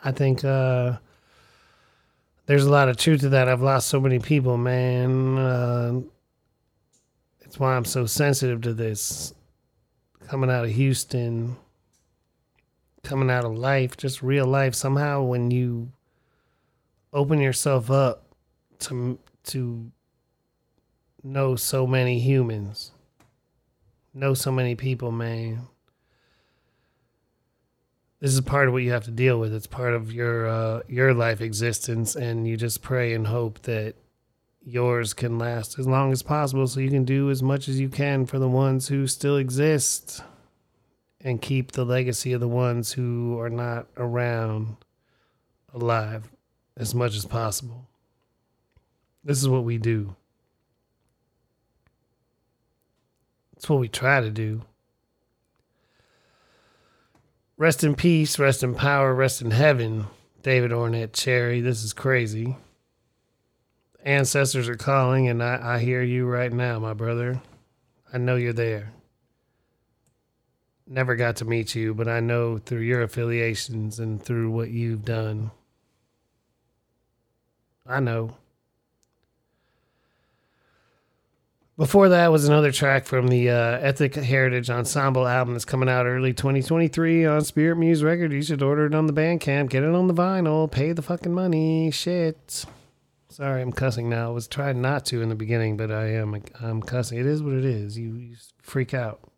I 0.04 0.12
think 0.12 0.44
uh, 0.44 0.98
there's 2.46 2.66
a 2.66 2.72
lot 2.72 2.90
of 2.90 2.98
truth 2.98 3.22
to 3.22 3.30
that. 3.30 3.48
I've 3.48 3.62
lost 3.62 3.88
so 3.88 4.00
many 4.00 4.20
people, 4.20 4.58
man. 4.58 5.38
Uh, 5.38 6.02
it's 7.42 7.60
why 7.60 7.76
I'm 7.76 7.86
so 7.86 8.06
sensitive 8.06 8.62
to 8.62 8.74
this. 8.74 9.34
Coming 10.28 10.50
out 10.50 10.64
of 10.64 10.72
Houston, 10.72 11.58
coming 13.04 13.30
out 13.30 13.46
of 13.46 13.58
life, 13.58 13.98
just 13.98 14.22
real 14.22 14.46
life. 14.46 14.76
Somehow, 14.76 15.24
when 15.24 15.52
you 15.52 15.92
open 17.14 17.40
yourself 17.40 17.90
up 17.92 18.36
to 18.80 19.20
to 19.44 19.92
know 21.24 21.56
so 21.56 21.86
many 21.86 22.20
humans, 22.20 22.92
know 24.14 24.34
so 24.34 24.52
many 24.52 24.76
people, 24.76 25.12
man. 25.12 25.68
This 28.20 28.34
is 28.34 28.42
part 28.42 28.68
of 28.68 28.74
what 28.74 28.84
you 28.84 28.92
have 28.92 29.06
to 29.06 29.12
deal 29.12 29.40
with. 29.40 29.52
It's 29.52 29.66
part 29.66 29.94
of 29.94 30.12
your 30.14 30.48
uh, 30.48 30.82
your 30.88 31.14
life 31.14 31.42
existence, 31.42 32.16
and 32.16 32.48
you 32.48 32.56
just 32.56 32.82
pray 32.82 33.14
and 33.14 33.28
hope 33.28 33.64
that 33.64 33.96
yours 34.64 35.14
can 35.14 35.40
last 35.40 35.80
as 35.80 35.88
long 35.88 36.12
as 36.12 36.22
possible, 36.22 36.68
so 36.68 36.80
you 36.80 36.92
can 36.92 37.04
do 37.04 37.32
as 37.32 37.42
much 37.42 37.68
as 37.68 37.80
you 37.80 37.90
can 37.90 38.28
for 38.28 38.38
the 38.38 38.48
ones 38.48 38.90
who 38.90 39.08
still 39.08 39.38
exist, 39.38 40.24
and 41.24 41.42
keep 41.42 41.72
the 41.72 41.86
legacy 41.86 42.34
of 42.34 42.42
the 42.42 42.48
ones 42.48 42.94
who 42.94 43.40
are 43.40 43.50
not 43.50 43.88
around 43.98 44.78
alive 45.74 46.30
as 46.78 46.96
much 46.96 47.16
as 47.16 47.26
possible. 47.26 47.88
This 49.24 49.40
is 49.40 49.48
what 49.48 49.64
we 49.64 49.78
do. 49.78 50.16
It's 53.56 53.70
what 53.70 53.80
we 53.80 53.88
try 53.88 54.22
to 54.22 54.32
do. 54.32 54.64
Rest 57.58 57.84
in 57.84 57.94
peace, 57.94 58.40
rest 58.40 58.64
in 58.64 58.74
power, 58.74 59.14
rest 59.14 59.42
in 59.42 59.52
heaven, 59.52 60.08
David 60.42 60.72
Ornette 60.72 61.14
Cherry. 61.14 61.62
This 61.62 61.84
is 61.84 61.94
crazy. 61.94 62.58
Ancestors 64.04 64.68
are 64.68 64.76
calling, 64.76 65.28
and 65.28 65.44
I, 65.44 65.76
I 65.76 65.80
hear 65.80 66.02
you 66.02 66.26
right 66.26 66.52
now, 66.52 66.80
my 66.80 66.96
brother. 66.96 67.40
I 68.12 68.18
know 68.18 68.36
you're 68.36 68.52
there. 68.52 68.94
Never 70.92 71.16
got 71.16 71.38
to 71.38 71.46
meet 71.46 71.74
you, 71.74 71.94
but 71.94 72.10
I 72.10 72.20
know 72.20 72.58
through 72.58 72.82
your 72.82 73.02
affiliations 73.02 73.98
and 73.98 74.22
through 74.22 74.52
what 74.52 74.72
you've 74.72 75.06
done. 75.06 75.52
I 77.88 78.02
know. 78.02 78.36
Before 81.78 82.10
that 82.10 82.30
was 82.30 82.46
another 82.46 82.74
track 82.74 83.06
from 83.06 83.30
the 83.30 83.50
uh, 83.50 83.80
Ethnic 83.80 84.16
Heritage 84.16 84.70
Ensemble 84.70 85.26
album 85.26 85.54
that's 85.54 85.64
coming 85.64 85.88
out 85.88 86.08
early 86.08 86.34
2023 86.34 87.26
on 87.26 87.46
Spirit 87.46 87.78
Muse 87.78 88.04
Record. 88.04 88.34
You 88.34 88.42
should 88.42 88.62
order 88.62 88.86
it 88.86 88.94
on 88.94 89.08
the 89.08 89.14
Bandcamp, 89.14 89.70
get 89.70 89.84
it 89.84 89.96
on 89.96 90.08
the 90.08 90.14
vinyl, 90.14 90.70
pay 90.70 90.92
the 90.92 91.02
fucking 91.02 91.34
money. 91.34 91.90
Shit. 91.92 92.66
Sorry, 93.30 93.62
I'm 93.62 93.72
cussing 93.72 94.10
now. 94.10 94.28
I 94.28 94.34
was 94.34 94.50
trying 94.50 94.82
not 94.82 95.06
to 95.06 95.22
in 95.22 95.30
the 95.30 95.36
beginning, 95.36 95.78
but 95.78 95.90
I 95.90 96.08
am. 96.16 96.44
I'm 96.60 96.82
cussing. 96.82 97.18
It 97.18 97.26
is 97.26 97.42
what 97.42 97.54
it 97.54 97.64
is. 97.64 97.98
You, 97.98 98.16
you 98.16 98.36
freak 98.62 98.94
out. 98.94 99.31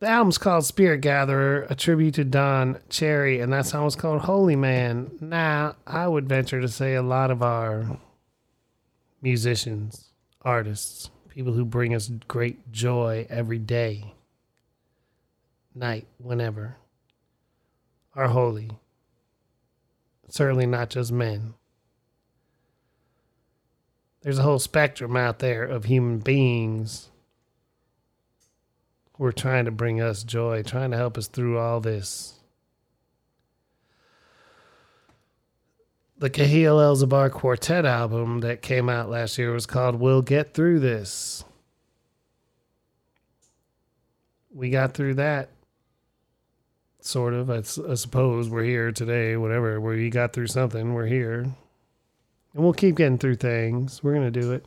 The 0.00 0.06
album's 0.06 0.38
called 0.38 0.64
Spirit 0.64 1.00
Gatherer, 1.00 1.66
a 1.68 1.74
tribute 1.74 2.14
to 2.14 2.24
Don 2.24 2.78
Cherry, 2.88 3.40
and 3.40 3.52
that 3.52 3.66
song 3.66 3.84
was 3.84 3.96
called 3.96 4.20
Holy 4.20 4.54
Man. 4.54 5.10
Now, 5.20 5.74
I 5.88 6.06
would 6.06 6.28
venture 6.28 6.60
to 6.60 6.68
say 6.68 6.94
a 6.94 7.02
lot 7.02 7.32
of 7.32 7.42
our 7.42 7.98
musicians, 9.20 10.12
artists, 10.42 11.10
people 11.28 11.52
who 11.52 11.64
bring 11.64 11.96
us 11.96 12.12
great 12.28 12.70
joy 12.70 13.26
every 13.28 13.58
day, 13.58 14.14
night, 15.74 16.06
whenever, 16.18 16.76
are 18.14 18.28
holy. 18.28 18.70
Certainly 20.28 20.66
not 20.66 20.90
just 20.90 21.10
men. 21.10 21.54
There's 24.22 24.38
a 24.38 24.42
whole 24.42 24.60
spectrum 24.60 25.16
out 25.16 25.40
there 25.40 25.64
of 25.64 25.86
human 25.86 26.18
beings 26.18 27.07
who 29.18 29.24
are 29.24 29.32
trying 29.32 29.66
to 29.66 29.70
bring 29.70 30.00
us 30.00 30.22
joy, 30.22 30.62
trying 30.62 30.92
to 30.92 30.96
help 30.96 31.18
us 31.18 31.26
through 31.28 31.58
all 31.58 31.80
this. 31.80 32.38
the 36.18 36.30
Kahil 36.30 36.82
El 36.82 36.96
Zabar 36.96 37.30
Quartet 37.30 37.84
album 37.84 38.40
that 38.40 38.60
came 38.60 38.88
out 38.88 39.08
last 39.08 39.38
year 39.38 39.52
was 39.52 39.66
called 39.66 39.96
We'll 39.96 40.22
Get 40.22 40.52
Through 40.52 40.80
This. 40.80 41.44
We 44.52 44.70
got 44.70 44.94
through 44.94 45.14
that. 45.14 45.50
Sort 47.00 47.34
of. 47.34 47.48
I, 47.48 47.58
I 47.58 47.94
suppose 47.94 48.48
we're 48.48 48.64
here 48.64 48.90
today, 48.90 49.36
whatever. 49.36 49.80
We 49.80 50.10
got 50.10 50.32
through 50.32 50.48
something. 50.48 50.94
We're 50.94 51.06
here. 51.06 51.42
And 51.42 51.54
we'll 52.54 52.72
keep 52.72 52.96
getting 52.96 53.18
through 53.18 53.36
things. 53.36 54.02
We're 54.02 54.14
going 54.14 54.30
to 54.32 54.40
do 54.40 54.52
it. 54.52 54.66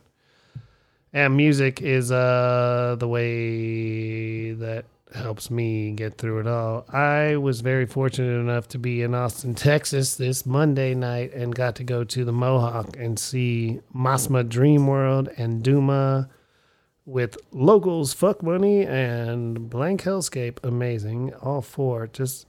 And 1.14 1.36
music 1.36 1.82
is 1.82 2.12
uh, 2.12 2.96
the 2.98 3.08
way 3.08 4.54
that 4.54 4.86
helps 5.14 5.52
me 5.52 5.92
get 5.92 6.18
through 6.18 6.40
it 6.40 6.48
all. 6.48 6.86
I 6.90 7.36
was 7.36 7.60
very 7.60 7.86
fortunate 7.86 8.40
enough 8.40 8.70
to 8.70 8.80
be 8.80 9.02
in 9.02 9.14
Austin, 9.14 9.54
Texas 9.56 10.16
this 10.16 10.46
Monday 10.46 10.96
night 10.96 11.34
and 11.34 11.54
got 11.54 11.76
to 11.76 11.84
go 11.84 12.06
to 12.06 12.24
the 12.24 12.32
Mohawk 12.32 12.96
and 12.98 13.20
see 13.20 13.82
Masma 13.94 14.48
Dream 14.48 14.88
World 14.88 15.30
and 15.38 15.62
Duma 15.62 16.30
with 17.06 17.38
locals, 17.52 18.14
fuck 18.14 18.42
money, 18.42 18.86
and 18.86 19.70
blank 19.70 20.04
hellscape. 20.04 20.60
Amazing. 20.64 21.34
All 21.42 21.62
four 21.62 22.08
just 22.08 22.48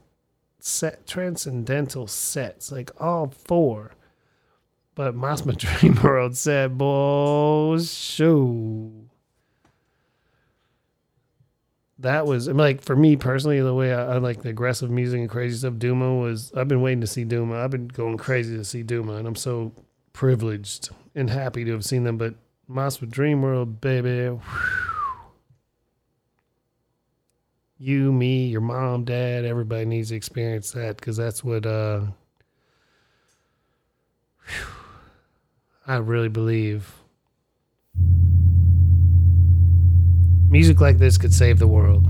set 0.60 1.04
transcendental 1.06 2.06
sets, 2.06 2.70
like 2.70 2.90
all 3.00 3.28
four. 3.28 3.92
But 4.94 5.14
Masma 5.14 5.56
Dream 5.80 6.00
World 6.02 6.36
said, 6.36 6.76
"Boy, 6.78 7.78
show." 7.78 8.90
that 12.02 12.26
was 12.26 12.48
I 12.48 12.52
mean, 12.52 12.58
like 12.58 12.82
for 12.82 12.94
me 12.94 13.16
personally, 13.16 13.60
the 13.60 13.74
way 13.74 13.94
I, 13.94 14.14
I, 14.14 14.18
like 14.18 14.42
the 14.42 14.50
aggressive 14.50 14.90
music 14.90 15.20
and 15.20 15.30
crazy 15.30 15.56
stuff. 15.58 15.78
Duma 15.78 16.14
was 16.14 16.52
I've 16.54 16.68
been 16.68 16.82
waiting 16.82 17.00
to 17.00 17.06
see 17.06 17.24
Duma. 17.24 17.62
I've 17.62 17.70
been 17.70 17.88
going 17.88 18.18
crazy 18.18 18.56
to 18.56 18.64
see 18.64 18.82
Duma, 18.82 19.14
and 19.14 19.26
I'm 19.26 19.36
so 19.36 19.72
privileged 20.12 20.90
and 21.14 21.30
happy 21.30 21.64
to 21.64 21.72
have 21.72 21.84
seen 21.84 22.04
them. 22.04 22.18
But 22.18 22.34
Masma 22.68 23.08
Dream 23.08 23.42
World, 23.42 23.80
baby. 23.80 24.28
Whew. 24.28 24.40
You, 27.78 28.12
me, 28.12 28.46
your 28.46 28.60
mom, 28.60 29.04
dad, 29.04 29.44
everybody 29.44 29.84
needs 29.86 30.10
to 30.10 30.14
experience 30.14 30.70
that 30.72 30.96
because 30.96 31.16
that's 31.16 31.42
what 31.42 31.66
uh, 31.66 32.02
whew, 34.46 34.81
I 35.86 35.96
really 35.96 36.28
believe 36.28 36.94
Music 40.48 40.80
like 40.80 40.98
this 40.98 41.16
could 41.16 41.32
save 41.32 41.58
the 41.58 41.66
world. 41.66 42.06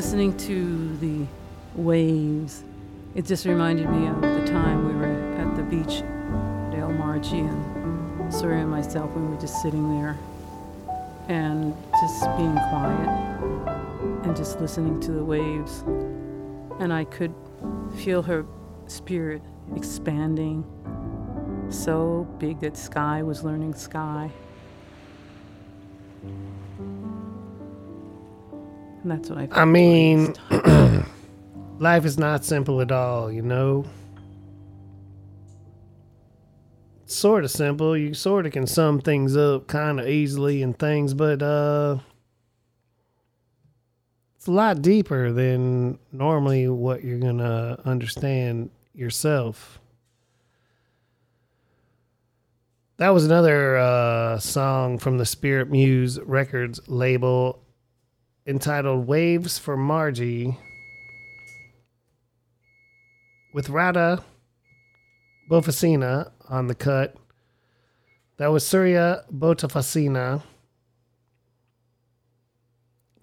Listening 0.00 0.34
to 0.34 0.96
the 0.96 1.26
waves, 1.74 2.64
it 3.14 3.26
just 3.26 3.44
reminded 3.44 3.86
me 3.90 4.06
of 4.06 4.22
the 4.22 4.46
time 4.46 4.88
we 4.88 4.94
were 4.94 5.36
at 5.36 5.54
the 5.56 5.62
beach, 5.62 6.00
Dale 6.72 6.90
Margie 6.90 7.40
and 7.40 8.32
Surya 8.32 8.62
and 8.62 8.70
myself, 8.70 9.14
we 9.14 9.20
were 9.20 9.38
just 9.38 9.60
sitting 9.60 10.00
there 10.00 10.18
and 11.28 11.74
just 12.00 12.24
being 12.38 12.54
quiet 12.70 13.08
and 14.24 14.34
just 14.34 14.58
listening 14.58 14.98
to 15.00 15.12
the 15.12 15.22
waves. 15.22 15.84
And 16.78 16.94
I 16.94 17.04
could 17.04 17.34
feel 17.98 18.22
her 18.22 18.46
spirit 18.86 19.42
expanding 19.76 20.64
so 21.68 22.26
big 22.38 22.60
that 22.60 22.78
Sky 22.78 23.22
was 23.22 23.44
learning 23.44 23.74
Sky. 23.74 24.30
And 29.10 29.18
that's 29.18 29.30
what 29.30 29.38
I. 29.38 29.62
I 29.62 29.64
mean, 29.64 30.34
life 31.78 32.04
is 32.04 32.18
not 32.18 32.44
simple 32.44 32.80
at 32.80 32.92
all, 32.92 33.30
you 33.30 33.42
know. 33.42 33.84
Sort 37.06 37.44
of 37.44 37.50
simple. 37.50 37.96
You 37.96 38.14
sort 38.14 38.46
of 38.46 38.52
can 38.52 38.66
sum 38.66 39.00
things 39.00 39.36
up 39.36 39.66
kind 39.66 39.98
of 39.98 40.06
easily 40.06 40.62
and 40.62 40.78
things, 40.78 41.12
but 41.12 41.42
uh, 41.42 41.98
it's 44.36 44.46
a 44.46 44.52
lot 44.52 44.80
deeper 44.80 45.32
than 45.32 45.98
normally 46.12 46.68
what 46.68 47.02
you're 47.02 47.18
gonna 47.18 47.80
understand 47.84 48.70
yourself. 48.94 49.80
That 52.98 53.08
was 53.08 53.24
another 53.24 53.76
uh, 53.78 54.38
song 54.38 54.98
from 54.98 55.18
the 55.18 55.26
Spirit 55.26 55.68
Muse 55.70 56.20
Records 56.20 56.80
label 56.86 57.64
entitled 58.46 59.06
Waves 59.06 59.58
for 59.58 59.76
Margie 59.76 60.56
with 63.52 63.68
Radha 63.68 64.24
Botofasina 65.50 66.30
on 66.48 66.66
the 66.68 66.74
cut. 66.74 67.16
That 68.36 68.48
was 68.48 68.66
Surya 68.66 69.24
Botofasina, 69.30 70.42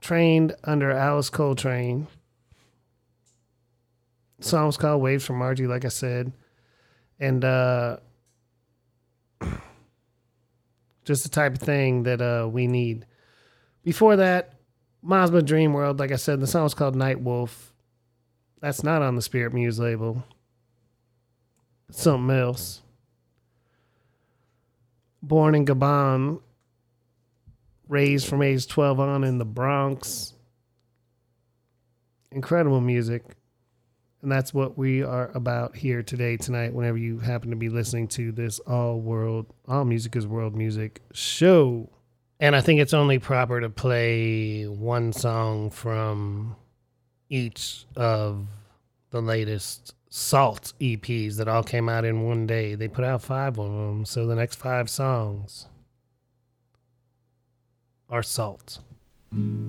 trained 0.02 0.56
under 0.64 0.92
Alice 0.92 1.30
Coltrane. 1.30 2.08
The 4.40 4.46
song 4.46 4.68
was 4.68 4.78
called 4.78 5.02
Waves 5.02 5.26
for 5.26 5.34
Margie, 5.34 5.66
like 5.66 5.86
I 5.86 5.90
said. 5.90 6.32
And 7.20 7.44
uh, 7.44 7.98
just 11.06 11.24
the 11.24 11.30
type 11.30 11.54
of 11.54 11.60
thing 11.60 12.04
that 12.04 12.22
uh, 12.22 12.48
we 12.48 12.68
need. 12.68 13.08
Before 13.84 14.18
that, 14.18 14.57
Mazma 15.02 15.42
Dream 15.42 15.74
World, 15.74 16.00
like 16.00 16.12
I 16.12 16.16
said, 16.16 16.40
the 16.40 16.48
song 16.48 16.64
was 16.64 16.74
called 16.74 16.96
Night 16.96 17.22
Wolf. 17.22 17.74
That's 18.60 18.84
not 18.84 19.02
on 19.02 19.16
the 19.16 19.22
Spirit 19.22 19.54
Muse 19.54 19.80
label. 19.80 20.24
It's 21.90 22.02
something 22.02 22.36
else. 22.36 22.82
Born 25.22 25.56
in 25.56 25.66
Gabon, 25.66 26.42
raised 27.88 28.28
from 28.28 28.42
age 28.42 28.68
12 28.68 29.00
on 29.00 29.24
in 29.24 29.38
the 29.38 29.46
Bronx. 29.46 30.34
Incredible 32.32 32.82
music. 32.82 33.24
And 34.22 34.32
that's 34.32 34.54
what 34.54 34.78
we 34.78 35.04
are 35.04 35.32
about 35.36 35.76
here 35.76 36.02
today, 36.02 36.38
tonight, 36.38 36.74
whenever 36.74 36.98
you 36.98 37.20
happen 37.20 37.52
to 37.52 37.56
be 37.56 37.70
listening 37.70 38.08
to 38.10 38.32
this 38.32 38.60
all 38.60 39.00
world, 39.00 39.46
all 39.68 39.86
music 39.86 40.16
is 40.16 40.26
world 40.26 40.56
music 40.56 41.02
show. 41.14 41.90
And 42.40 42.56
I 42.56 42.62
think 42.62 42.80
it's 42.80 42.94
only 42.94 43.18
proper 43.18 43.60
to 43.62 43.70
play 43.70 44.66
one 44.66 45.12
song 45.12 45.72
from 45.72 46.56
each 47.30 47.86
of 47.96 48.48
the 49.10 49.22
latest 49.22 49.96
Salt 50.10 50.74
EPs 50.80 51.38
that 51.38 51.48
all 51.48 51.64
came 51.64 51.90
out 51.90 52.06
in 52.06 52.24
one 52.24 52.48
day. 52.48 52.76
They 52.76 52.88
put 52.88 53.04
out 53.04 53.22
five 53.22 53.60
of 53.60 53.72
them, 53.72 54.06
so 54.06 54.26
the 54.26 54.36
next 54.36 54.56
five 54.56 54.90
songs 54.90 55.68
are 58.10 58.24
Salt. 58.24 58.80
I 59.34 59.67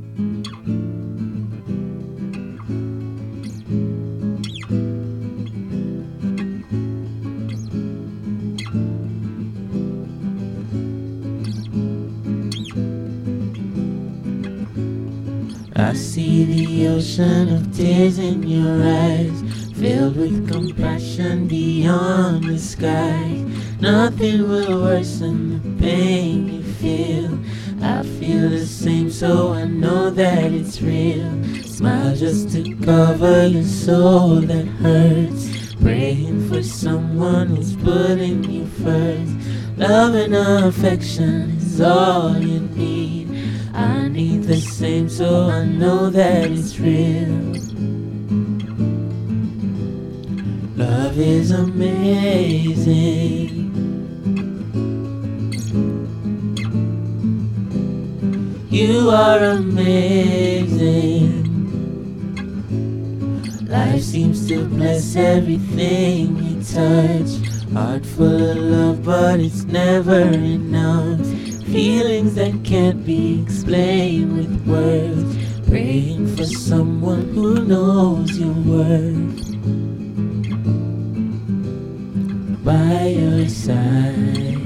see 15.98 16.44
the 16.44 16.88
ocean 16.88 17.52
of 17.54 17.76
tears 17.76 18.18
in 18.18 18.42
your 18.44 18.82
eyes, 18.84 19.42
filled 19.76 20.16
with 20.16 20.48
compassion 20.48 21.48
beyond 21.48 22.44
the 22.44 22.58
sky. 22.58 23.44
Nothing 23.80 24.48
will 24.48 24.82
worsen 24.82 25.54
the 25.54 25.82
pain 25.82 26.48
you 26.48 26.62
feel. 26.62 27.38
I 27.82 28.02
feel 28.02 28.48
the 28.48 28.66
same, 28.66 29.10
so 29.10 29.52
I 29.52 29.64
know 29.64 30.10
that 30.10 30.52
it's 30.52 30.80
real. 30.80 31.44
Smile 31.64 32.14
just 32.14 32.52
to 32.52 32.76
cover 32.76 33.46
your 33.46 33.64
soul 33.64 34.36
that 34.42 34.66
hurts. 34.66 35.74
Praying 35.80 36.48
for 36.48 36.62
someone 36.62 37.48
who's 37.48 37.76
putting 37.76 38.44
you 38.44 38.66
first. 38.66 39.32
Love 39.76 40.14
and 40.14 40.34
affection 40.34 41.56
is 41.56 41.80
all 41.80 42.36
you 42.38 42.60
need. 42.60 42.97
I 43.78 44.08
need 44.08 44.42
the 44.42 44.56
same, 44.56 45.08
so 45.08 45.48
I 45.48 45.64
know 45.64 46.10
that 46.10 46.50
it's 46.50 46.80
real. 46.80 47.28
Love 50.76 51.16
is 51.18 51.52
amazing. 51.52 53.46
You 58.68 59.10
are 59.10 59.44
amazing. 59.44 61.44
Life 63.68 64.02
seems 64.02 64.48
to 64.48 64.64
bless 64.64 65.14
everything 65.14 66.36
you 66.42 66.60
touch. 66.64 67.30
Heart 67.72 68.04
full 68.06 68.50
of 68.50 68.56
love, 68.56 69.04
but 69.04 69.38
it's 69.38 69.62
never 69.64 70.20
enough. 70.20 71.37
Feelings 71.72 72.34
that 72.36 72.64
can't 72.64 73.04
be 73.04 73.42
explained 73.42 74.36
with 74.38 74.66
words. 74.66 75.68
Praying 75.68 76.34
for 76.34 76.44
someone 76.44 77.28
who 77.34 77.62
knows 77.62 78.38
your 78.38 78.54
worth. 78.54 79.44
By 82.64 83.08
your 83.08 83.48
side. 83.48 84.56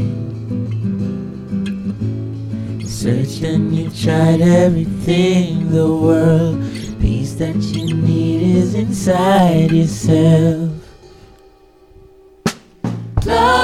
Searched 2.87 3.43
and 3.43 3.75
you 3.75 3.91
tried 3.91 4.41
everything 4.41 5.73
the 5.73 5.93
world. 5.93 6.63
Peace 7.01 7.35
that 7.35 7.57
you 7.57 7.95
need 7.95 8.57
is 8.59 8.75
inside 8.75 9.73
yourself. 9.73 10.71
Love 13.27 13.62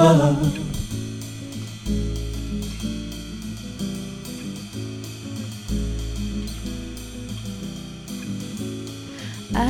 I 0.00 0.02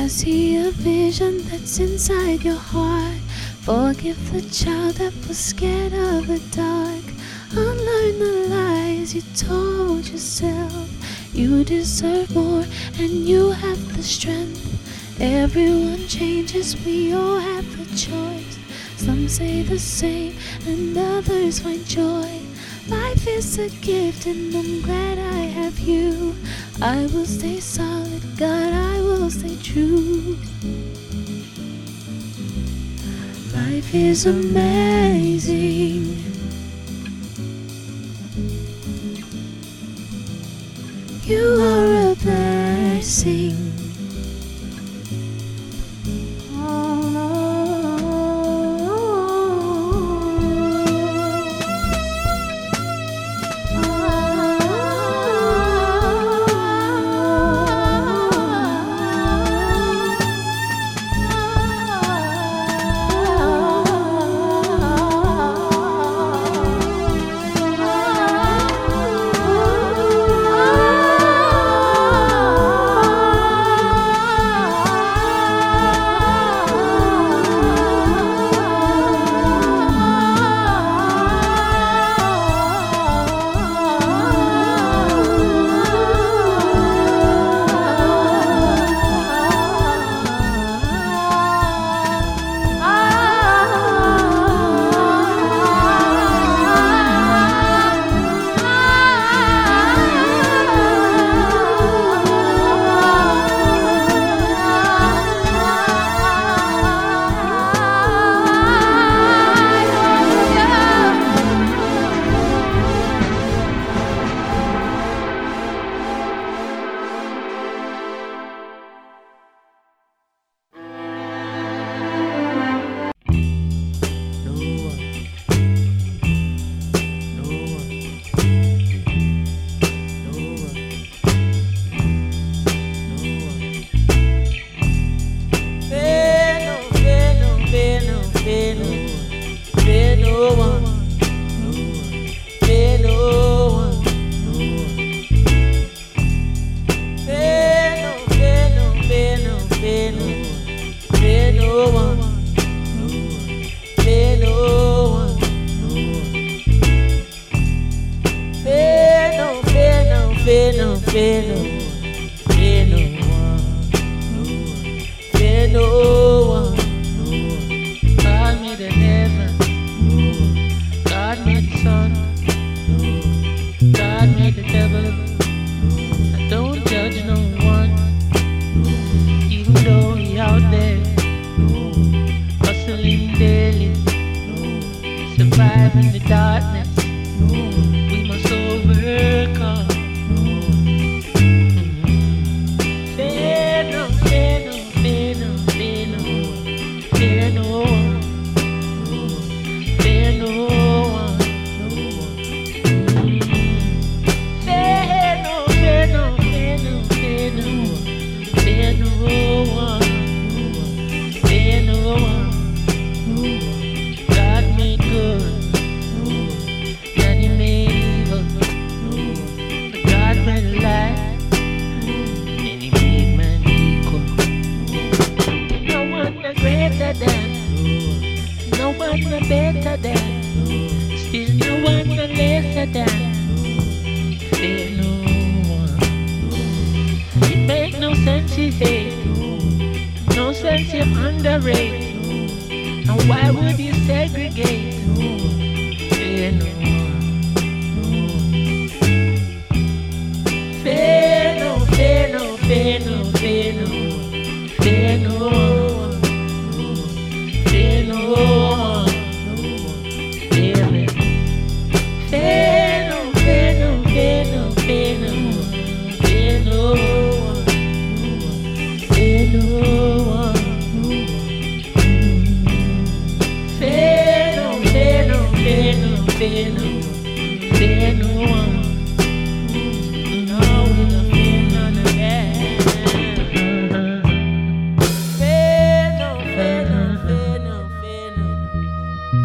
see 0.07 0.55
a 0.55 0.71
vision 0.71 1.43
that's 1.49 1.79
inside 1.79 2.43
your 2.43 2.55
heart. 2.55 3.19
Forgive 3.63 4.31
the 4.31 4.41
child 4.49 4.95
that 4.95 5.13
was 5.27 5.37
scared 5.37 5.91
of 5.91 6.27
the 6.27 6.39
dark. 6.55 7.03
Unlearn 7.51 8.19
the 8.19 8.47
lies 8.49 9.13
you 9.13 9.21
told 9.35 10.07
yourself. 10.07 10.89
You 11.33 11.65
deserve 11.65 12.33
more, 12.33 12.63
and 12.97 13.27
you 13.27 13.51
have 13.51 13.97
the 13.97 14.03
strength. 14.03 14.63
Everyone 15.19 16.07
changes, 16.07 16.77
we 16.85 17.13
all 17.13 17.37
have 17.37 17.69
the 17.77 17.85
choice. 17.97 18.40
Some 19.05 19.27
say 19.27 19.63
the 19.63 19.79
same, 19.79 20.35
and 20.67 20.95
others 20.95 21.59
find 21.59 21.83
joy. 21.87 22.39
Life 22.87 23.27
is 23.27 23.57
a 23.57 23.67
gift, 23.81 24.27
and 24.27 24.55
I'm 24.55 24.83
glad 24.83 25.17
I 25.17 25.45
have 25.57 25.79
you. 25.79 26.35
I 26.79 27.07
will 27.07 27.25
stay 27.25 27.59
solid, 27.59 28.21
God, 28.37 28.73
I 28.73 29.01
will 29.01 29.31
stay 29.31 29.57
true. 29.63 30.37
Life 33.55 33.95
is 33.95 34.27
amazing. 34.27 36.15
You 41.23 41.59
are 41.59 42.11
a 42.11 42.15
blessing. 42.21 43.80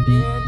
deep. 0.07 0.46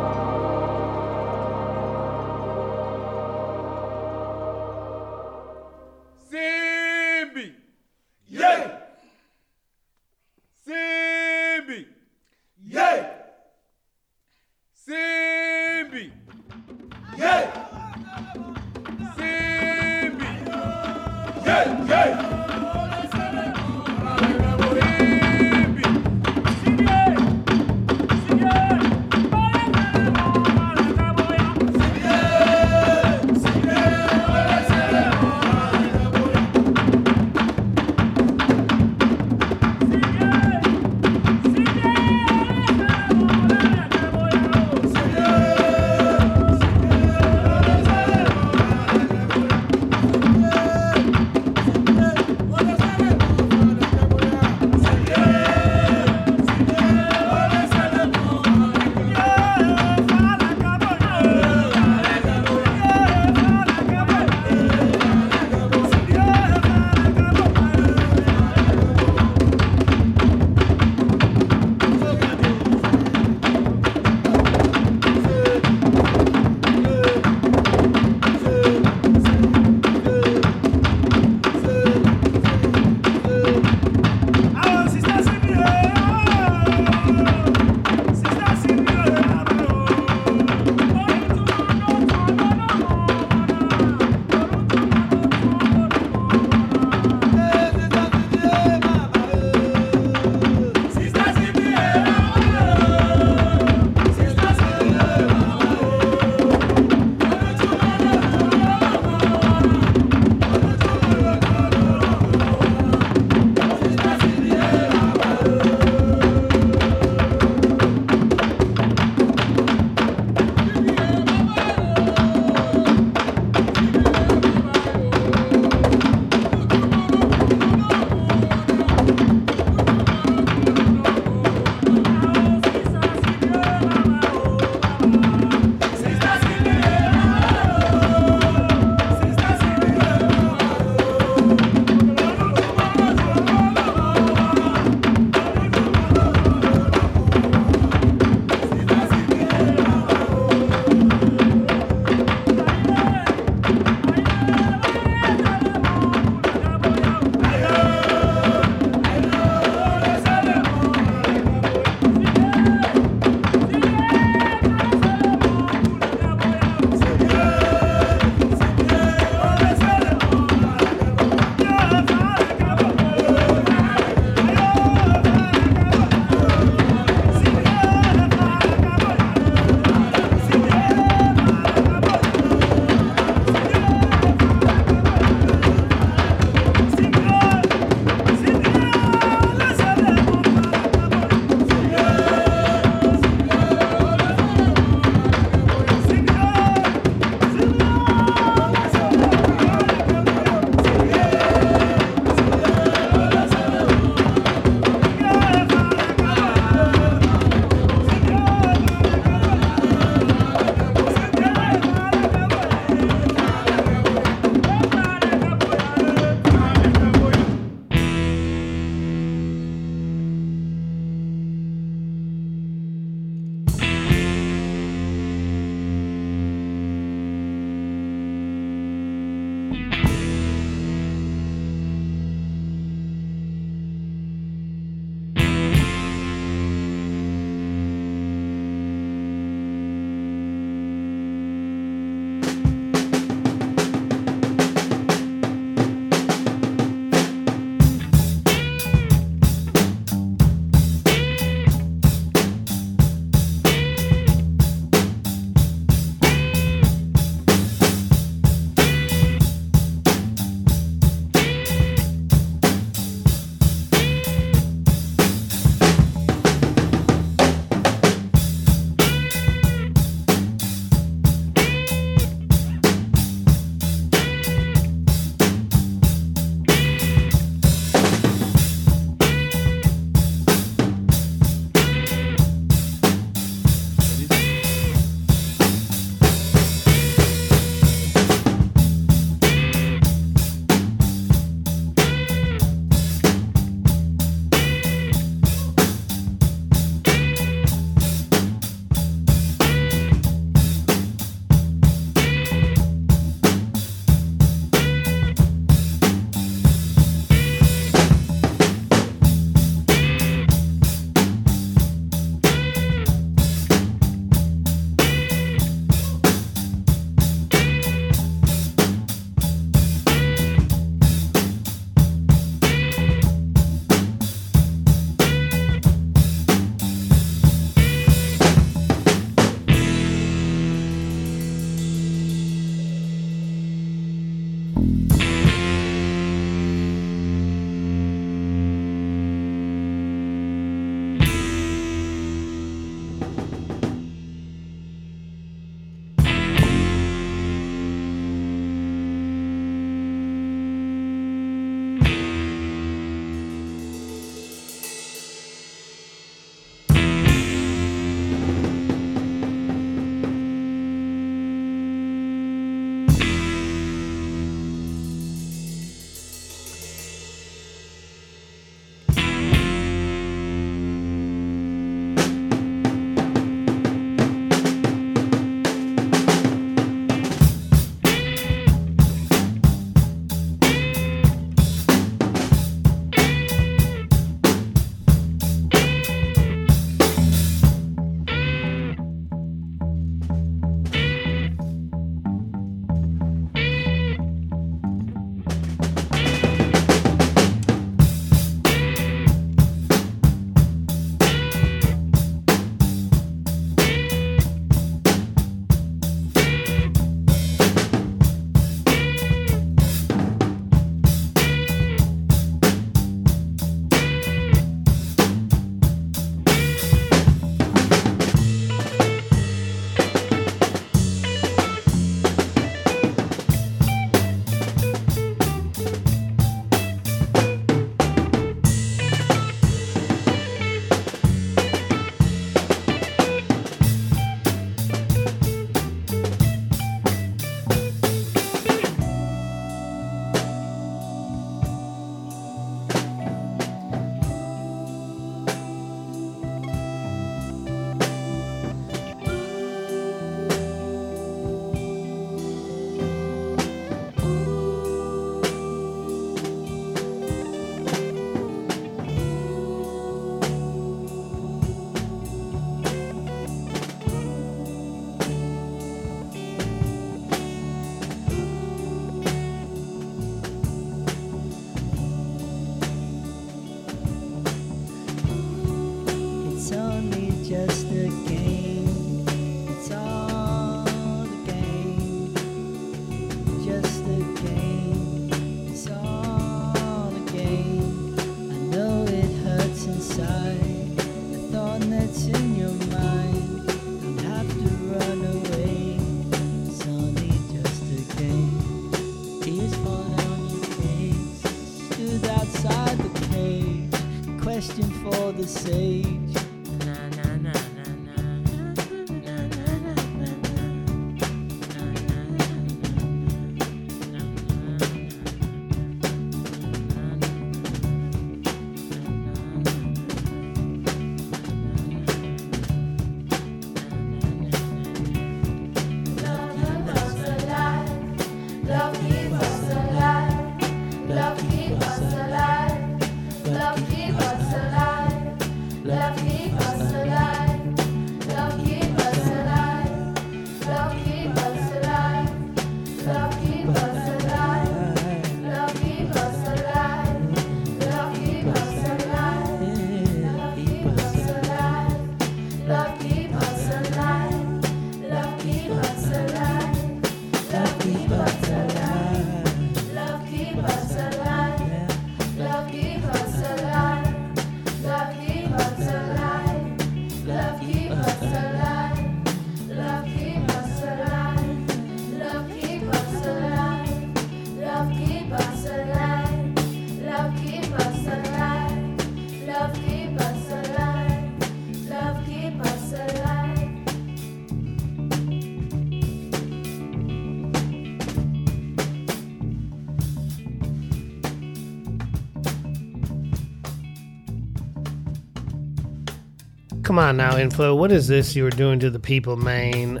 Come 596.88 596.98
on 596.98 597.18
now, 597.18 597.32
Inflo. 597.32 597.76
What 597.76 597.92
is 597.92 598.08
this 598.08 598.34
you 598.34 598.44
were 598.44 598.48
doing 598.48 598.78
to 598.78 598.88
the 598.88 598.98
people, 598.98 599.36
man? 599.36 600.00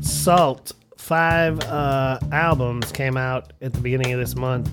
Sault. 0.00 0.70
Five 0.96 1.58
uh, 1.64 2.20
albums 2.30 2.92
came 2.92 3.16
out 3.16 3.52
at 3.60 3.72
the 3.72 3.80
beginning 3.80 4.12
of 4.12 4.20
this 4.20 4.36
month 4.36 4.70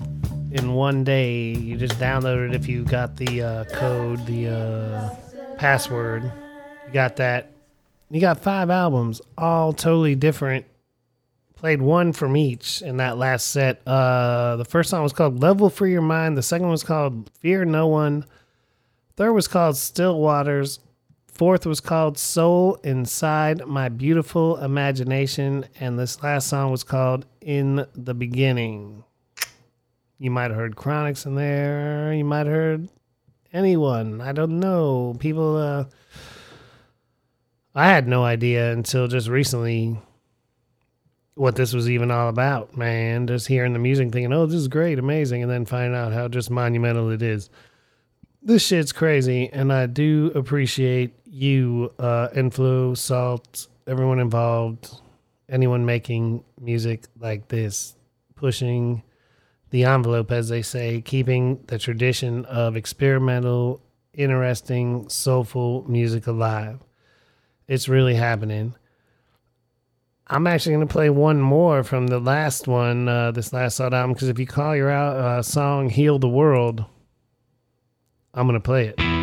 in 0.52 0.74
one 0.74 1.02
day. 1.02 1.48
You 1.48 1.76
just 1.76 1.94
downloaded 1.94 2.54
if 2.54 2.68
you 2.68 2.84
got 2.84 3.16
the 3.16 3.42
uh, 3.42 3.64
code, 3.64 4.24
the 4.24 4.50
uh, 4.50 5.16
password. 5.56 6.30
You 6.86 6.92
got 6.92 7.16
that. 7.16 7.50
You 8.08 8.20
got 8.20 8.38
five 8.38 8.70
albums, 8.70 9.20
all 9.36 9.72
totally 9.72 10.14
different. 10.14 10.64
Played 11.56 11.82
one 11.82 12.12
from 12.12 12.36
each 12.36 12.82
in 12.82 12.98
that 12.98 13.18
last 13.18 13.48
set. 13.48 13.82
Uh, 13.84 14.54
the 14.54 14.64
first 14.64 14.90
song 14.90 15.02
was 15.02 15.12
called 15.12 15.42
Level 15.42 15.70
for 15.70 15.88
Your 15.88 16.02
Mind. 16.02 16.38
The 16.38 16.42
second 16.42 16.66
one 16.66 16.70
was 16.70 16.84
called 16.84 17.28
Fear 17.40 17.64
No 17.64 17.88
One. 17.88 18.26
Third 19.16 19.32
was 19.32 19.48
called 19.48 19.76
Still 19.76 20.20
Waters. 20.20 20.78
Fourth 21.38 21.66
was 21.66 21.78
called 21.78 22.18
Soul 22.18 22.80
Inside 22.82 23.64
My 23.64 23.88
Beautiful 23.88 24.56
Imagination. 24.56 25.66
And 25.78 25.96
this 25.96 26.20
last 26.20 26.48
song 26.48 26.72
was 26.72 26.82
called 26.82 27.26
In 27.40 27.86
the 27.94 28.12
Beginning. 28.12 29.04
You 30.18 30.32
might 30.32 30.50
have 30.50 30.56
heard 30.56 30.74
Chronics 30.74 31.26
in 31.26 31.36
there. 31.36 32.12
You 32.12 32.24
might 32.24 32.46
have 32.46 32.48
heard 32.48 32.88
anyone. 33.52 34.20
I 34.20 34.32
don't 34.32 34.58
know. 34.58 35.14
People, 35.20 35.56
uh, 35.56 35.84
I 37.72 37.86
had 37.86 38.08
no 38.08 38.24
idea 38.24 38.72
until 38.72 39.06
just 39.06 39.28
recently 39.28 39.96
what 41.36 41.54
this 41.54 41.72
was 41.72 41.88
even 41.88 42.10
all 42.10 42.28
about, 42.28 42.76
man. 42.76 43.28
Just 43.28 43.46
hearing 43.46 43.74
the 43.74 43.78
music 43.78 44.10
thinking, 44.10 44.32
oh, 44.32 44.46
this 44.46 44.56
is 44.56 44.66
great, 44.66 44.98
amazing. 44.98 45.44
And 45.44 45.52
then 45.52 45.66
finding 45.66 45.94
out 45.96 46.12
how 46.12 46.26
just 46.26 46.50
monumental 46.50 47.10
it 47.10 47.22
is 47.22 47.48
this 48.42 48.66
shit's 48.66 48.92
crazy, 48.92 49.50
and 49.52 49.72
I 49.72 49.86
do 49.86 50.32
appreciate 50.34 51.14
you, 51.24 51.92
uh, 51.98 52.28
Inflo, 52.34 52.96
Sault, 52.96 53.66
everyone 53.86 54.20
involved, 54.20 55.00
anyone 55.48 55.84
making 55.84 56.44
music 56.60 57.04
like 57.18 57.48
this, 57.48 57.96
pushing 58.34 59.02
the 59.70 59.84
envelope, 59.84 60.30
as 60.30 60.48
they 60.48 60.62
say, 60.62 61.00
keeping 61.00 61.62
the 61.66 61.78
tradition 61.78 62.44
of 62.46 62.76
experimental, 62.76 63.82
interesting, 64.14 65.08
soulful 65.08 65.84
music 65.88 66.26
alive. 66.26 66.80
It's 67.66 67.88
really 67.88 68.14
happening. 68.14 68.74
I'm 70.26 70.46
actually 70.46 70.74
going 70.74 70.88
to 70.88 70.92
play 70.92 71.10
one 71.10 71.40
more 71.40 71.82
from 71.82 72.06
the 72.06 72.18
last 72.18 72.66
one, 72.66 73.08
uh, 73.08 73.30
this 73.30 73.52
last 73.52 73.76
Sault 73.76 73.92
album, 73.92 74.12
because 74.12 74.28
if 74.28 74.38
you 74.38 74.46
call 74.46 74.76
your 74.76 74.90
uh, 74.90 75.42
song 75.42 75.90
Heal 75.90 76.18
the 76.18 76.28
World, 76.28 76.84
I'm 78.38 78.46
going 78.46 78.54
to 78.54 78.60
play 78.60 78.86
it. 78.86 79.17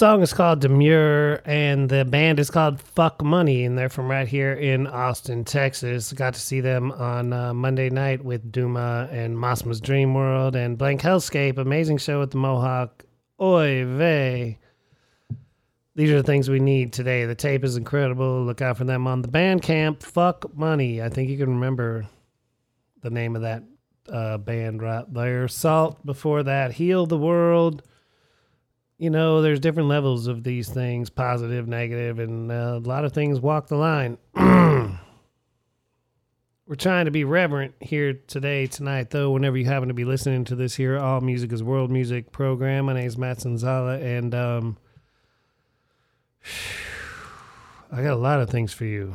Song 0.00 0.22
is 0.22 0.32
called 0.32 0.62
Demure, 0.62 1.42
and 1.44 1.90
the 1.90 2.06
band 2.06 2.40
is 2.40 2.48
called 2.48 2.80
Fuck 2.80 3.22
Money, 3.22 3.66
and 3.66 3.76
they're 3.76 3.90
from 3.90 4.10
right 4.10 4.26
here 4.26 4.54
in 4.54 4.86
Austin, 4.86 5.44
Texas. 5.44 6.10
Got 6.14 6.32
to 6.32 6.40
see 6.40 6.62
them 6.62 6.90
on 6.92 7.34
uh, 7.34 7.52
Monday 7.52 7.90
night 7.90 8.24
with 8.24 8.50
Duma 8.50 9.10
and 9.12 9.36
Mosma's 9.36 9.78
Dream 9.78 10.14
World 10.14 10.56
and 10.56 10.78
Blank 10.78 11.02
Hellscape. 11.02 11.58
Amazing 11.58 11.98
show 11.98 12.22
at 12.22 12.30
the 12.30 12.38
Mohawk. 12.38 13.04
Oy 13.42 13.84
vey. 13.84 14.58
These 15.96 16.10
are 16.12 16.16
the 16.16 16.22
things 16.22 16.48
we 16.48 16.60
need 16.60 16.94
today. 16.94 17.26
The 17.26 17.34
tape 17.34 17.62
is 17.62 17.76
incredible. 17.76 18.42
Look 18.42 18.62
out 18.62 18.78
for 18.78 18.84
them 18.84 19.06
on 19.06 19.20
the 19.20 19.28
Bandcamp. 19.28 20.02
Fuck 20.02 20.56
Money. 20.56 21.02
I 21.02 21.10
think 21.10 21.28
you 21.28 21.36
can 21.36 21.50
remember 21.50 22.06
the 23.02 23.10
name 23.10 23.36
of 23.36 23.42
that 23.42 23.64
uh, 24.10 24.38
band 24.38 24.80
right 24.80 25.04
there. 25.12 25.46
Sault 25.46 26.06
before 26.06 26.42
that. 26.44 26.72
Heal 26.72 27.04
the 27.04 27.18
World 27.18 27.82
you 29.00 29.08
know, 29.08 29.40
there's 29.40 29.60
different 29.60 29.88
levels 29.88 30.26
of 30.26 30.44
these 30.44 30.68
things 30.68 31.08
positive, 31.08 31.66
negative, 31.66 32.18
and 32.18 32.52
uh, 32.52 32.78
a 32.84 32.86
lot 32.86 33.06
of 33.06 33.14
things 33.14 33.40
walk 33.40 33.68
the 33.68 33.76
line. 33.76 34.18
We're 34.34 34.98
trying 36.76 37.06
to 37.06 37.10
be 37.10 37.24
reverent 37.24 37.74
here 37.80 38.12
today, 38.12 38.66
tonight, 38.66 39.08
though. 39.08 39.30
Whenever 39.30 39.56
you 39.56 39.64
happen 39.64 39.88
to 39.88 39.94
be 39.94 40.04
listening 40.04 40.44
to 40.44 40.54
this 40.54 40.74
here, 40.74 40.98
All 40.98 41.22
Music 41.22 41.50
is 41.50 41.62
World 41.62 41.90
Music 41.90 42.30
program. 42.30 42.84
My 42.84 42.92
name 42.92 43.06
is 43.06 43.16
Matt 43.16 43.38
Sanzala, 43.38 44.02
and 44.02 44.34
um, 44.34 44.76
I 47.90 48.02
got 48.02 48.12
a 48.12 48.16
lot 48.16 48.40
of 48.40 48.50
things 48.50 48.74
for 48.74 48.84
you. 48.84 49.14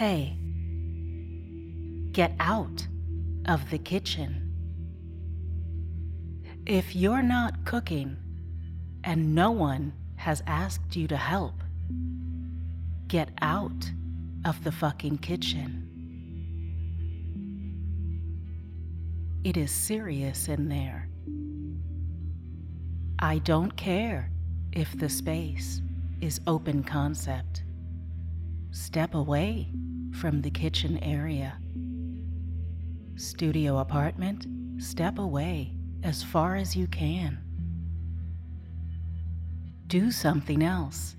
Hey, 0.00 0.38
get 2.12 2.32
out 2.40 2.86
of 3.44 3.68
the 3.68 3.76
kitchen. 3.76 4.50
If 6.64 6.96
you're 6.96 7.20
not 7.20 7.66
cooking 7.66 8.16
and 9.04 9.34
no 9.34 9.50
one 9.50 9.92
has 10.16 10.42
asked 10.46 10.96
you 10.96 11.06
to 11.08 11.18
help, 11.18 11.62
get 13.08 13.28
out 13.42 13.92
of 14.46 14.64
the 14.64 14.72
fucking 14.72 15.18
kitchen. 15.18 15.86
It 19.44 19.58
is 19.58 19.70
serious 19.70 20.48
in 20.48 20.70
there. 20.70 21.10
I 23.18 23.36
don't 23.40 23.76
care 23.76 24.30
if 24.72 24.98
the 24.98 25.10
space 25.10 25.82
is 26.22 26.40
open 26.46 26.84
concept. 26.84 27.64
step 28.72 29.14
away 29.14 29.68
from 30.12 30.42
the 30.42 30.50
kitchen 30.50 30.98
area. 30.98 31.58
Studio 33.16 33.78
apartment, 33.78 34.46
step 34.78 35.18
away 35.18 35.72
as 36.02 36.22
far 36.22 36.56
as 36.56 36.74
you 36.74 36.86
can. 36.86 37.38
Do 39.86 40.10
something 40.10 40.62
else, 40.62 41.16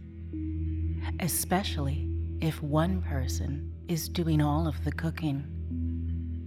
especially 1.19 2.07
if 2.41 2.61
one 2.63 3.01
person 3.01 3.71
is 3.87 4.09
doing 4.09 4.41
all 4.41 4.67
of 4.67 4.83
the 4.83 4.91
cooking. 4.91 5.45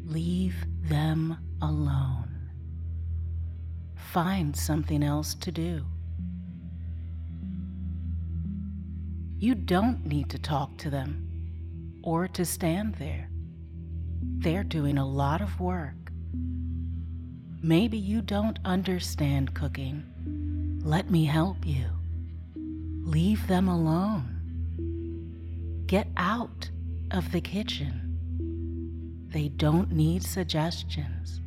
Leave 0.07 0.57
them 0.83 1.37
alone. 1.63 2.51
Find 3.95 4.57
something 4.57 5.03
else 5.03 5.35
to 5.35 5.53
do. 5.53 5.85
You 9.39 9.55
don't 9.55 10.07
need 10.07 10.31
to 10.31 10.39
talk 10.39 10.79
to 10.79 10.91
them 10.91 11.24
or 12.05 12.29
to 12.29 12.45
stand 12.45 12.95
there. 12.97 13.31
They're 14.21 14.63
doing 14.63 14.99
a 14.99 15.09
lot 15.09 15.41
of 15.41 15.59
work. 15.59 16.13
Maybe 17.63 17.97
you 17.97 18.21
don't 18.21 18.59
understand 18.63 19.55
cooking. 19.55 20.05
Let 20.85 21.11
me 21.11 21.25
help 21.25 21.65
you. 21.65 21.87
Leave 22.55 23.47
them 23.49 23.69
alone. 23.69 24.43
Get 25.87 26.09
out 26.19 26.69
of 27.11 27.33
the 27.33 27.41
kitchen. 27.41 28.03
They 29.33 29.49
don't 29.49 29.91
need 29.91 30.23
suggestions. 30.23 31.41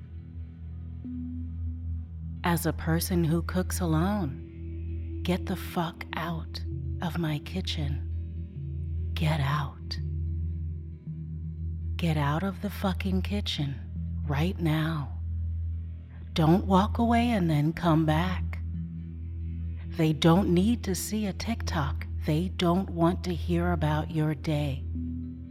As 2.43 2.65
a 2.65 2.73
person 2.73 3.23
who 3.23 3.43
cooks 3.43 3.79
alone, 3.79 5.21
get 5.21 5.45
the 5.45 5.55
fuck 5.55 6.03
out 6.15 6.59
of 7.03 7.19
my 7.19 7.37
kitchen. 7.39 8.09
Get 9.13 9.39
out. 9.39 9.99
Get 11.97 12.15
out 12.15 12.43
of 12.43 12.61
the 12.61 12.69
fucking 12.69 13.23
kitchen 13.23 13.73
right 14.27 14.59
now. 14.59 15.17
Don't 16.33 16.67
walk 16.67 16.99
away 16.99 17.31
and 17.31 17.49
then 17.49 17.73
come 17.73 18.05
back. 18.05 18.59
They 19.97 20.13
don't 20.13 20.49
need 20.49 20.83
to 20.83 20.93
see 20.93 21.25
a 21.25 21.33
TikTok. 21.33 22.05
They 22.27 22.49
don't 22.49 22.87
want 22.91 23.23
to 23.23 23.33
hear 23.33 23.71
about 23.71 24.11
your 24.11 24.35
day. 24.35 24.83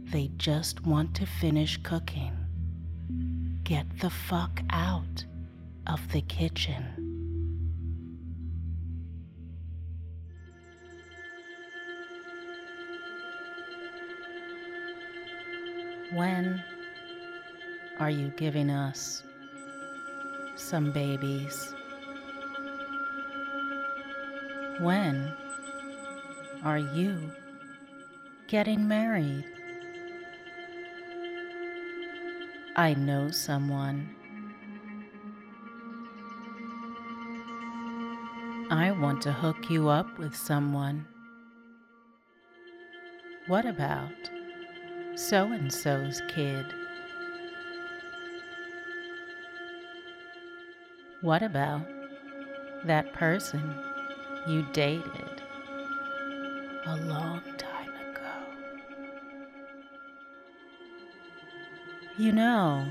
They 0.05 0.31
just 0.37 0.85
want 0.85 1.13
to 1.15 1.25
finish 1.25 1.75
cooking. 1.83 2.31
Get 3.63 3.99
the 3.99 4.09
fuck 4.09 4.61
out 4.69 5.25
of 5.85 6.13
the 6.13 6.21
kitchen. 6.21 7.06
When 16.17 16.63
are 17.99 18.09
you 18.09 18.29
giving 18.29 18.71
us 18.71 19.21
some 20.55 20.91
babies? 20.91 21.75
When 24.79 25.31
are 26.63 26.79
you 26.79 27.31
getting 28.47 28.87
married? 28.87 29.45
I 32.75 32.95
know 32.95 33.29
someone. 33.29 34.09
I 38.71 38.89
want 38.89 39.21
to 39.21 39.31
hook 39.31 39.69
you 39.69 39.89
up 39.89 40.17
with 40.17 40.35
someone. 40.35 41.05
What 43.45 43.67
about 43.67 44.31
so 45.17 45.51
and 45.51 45.73
so's 45.73 46.21
kid? 46.27 46.75
What 51.21 51.41
about 51.41 51.81
that 52.85 53.11
person 53.13 53.73
you 54.47 54.63
dated 54.73 55.41
a 56.85 56.97
long 56.97 57.41
time 57.57 57.89
ago? 57.89 58.35
You 62.19 62.31
know, 62.31 62.85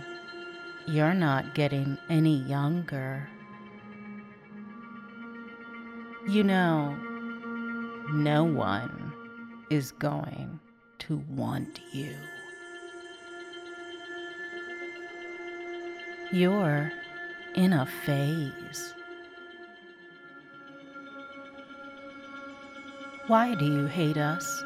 you're 0.86 1.14
not 1.14 1.54
getting 1.54 1.96
any 2.08 2.42
younger. 2.42 3.28
You 6.26 6.42
know, 6.42 6.96
no 8.10 8.42
one 8.42 9.12
is 9.70 9.92
going 9.92 10.58
to 11.00 11.22
want 11.28 11.80
you. 11.92 12.14
You're 16.32 16.92
in 17.54 17.72
a 17.72 17.86
phase. 18.04 18.94
Why 23.26 23.54
do 23.54 23.64
you 23.64 23.86
hate 23.86 24.16
us? 24.16 24.62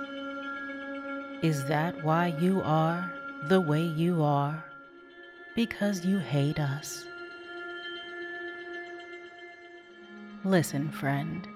Is 1.43 1.65
that 1.67 2.05
why 2.05 2.35
you 2.39 2.61
are 2.63 3.11
the 3.49 3.61
way 3.61 3.83
you 3.83 4.23
are? 4.23 4.65
Because 5.55 6.05
you 6.05 6.19
hate 6.19 6.61
us. 6.61 7.05
Listen, 10.45 10.91
friend. 10.91 11.47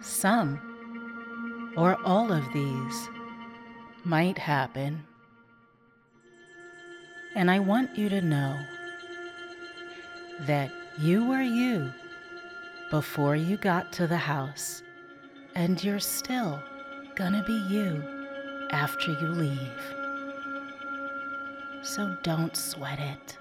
Some 0.00 0.60
or 1.76 1.96
all 2.04 2.32
of 2.32 2.44
these 2.52 3.08
might 4.04 4.38
happen. 4.38 5.04
And 7.34 7.50
I 7.50 7.58
want 7.58 7.96
you 7.96 8.08
to 8.08 8.20
know 8.20 8.58
that 10.40 10.70
you 10.98 11.26
were 11.26 11.42
you 11.42 11.92
before 12.90 13.36
you 13.36 13.56
got 13.56 13.92
to 13.92 14.06
the 14.06 14.16
house, 14.16 14.82
and 15.54 15.82
you're 15.82 16.00
still 16.00 16.60
gonna 17.14 17.44
be 17.44 17.58
you 17.68 18.02
after 18.70 19.12
you 19.12 19.28
leave. 19.28 19.94
So 21.82 22.16
don't 22.22 22.56
sweat 22.56 22.98
it. 22.98 23.38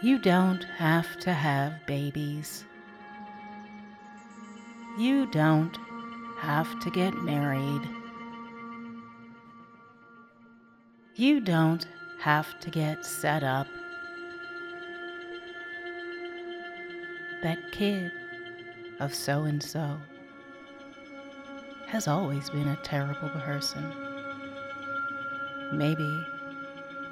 You 0.00 0.18
don't 0.18 0.64
have 0.64 1.18
to 1.20 1.32
have 1.32 1.86
babies. 1.86 2.64
You 4.98 5.26
don't 5.30 5.76
have 6.44 6.78
to 6.80 6.90
get 6.90 7.14
married. 7.22 7.80
You 11.14 11.40
don't 11.40 11.86
have 12.20 12.60
to 12.60 12.68
get 12.68 13.06
set 13.06 13.42
up. 13.42 13.66
That 17.42 17.72
kid 17.72 18.12
of 19.00 19.14
so 19.14 19.44
and 19.44 19.62
so 19.62 19.96
has 21.86 22.08
always 22.08 22.50
been 22.50 22.68
a 22.68 22.76
terrible 22.82 23.30
person. 23.30 23.90
Maybe 25.72 26.26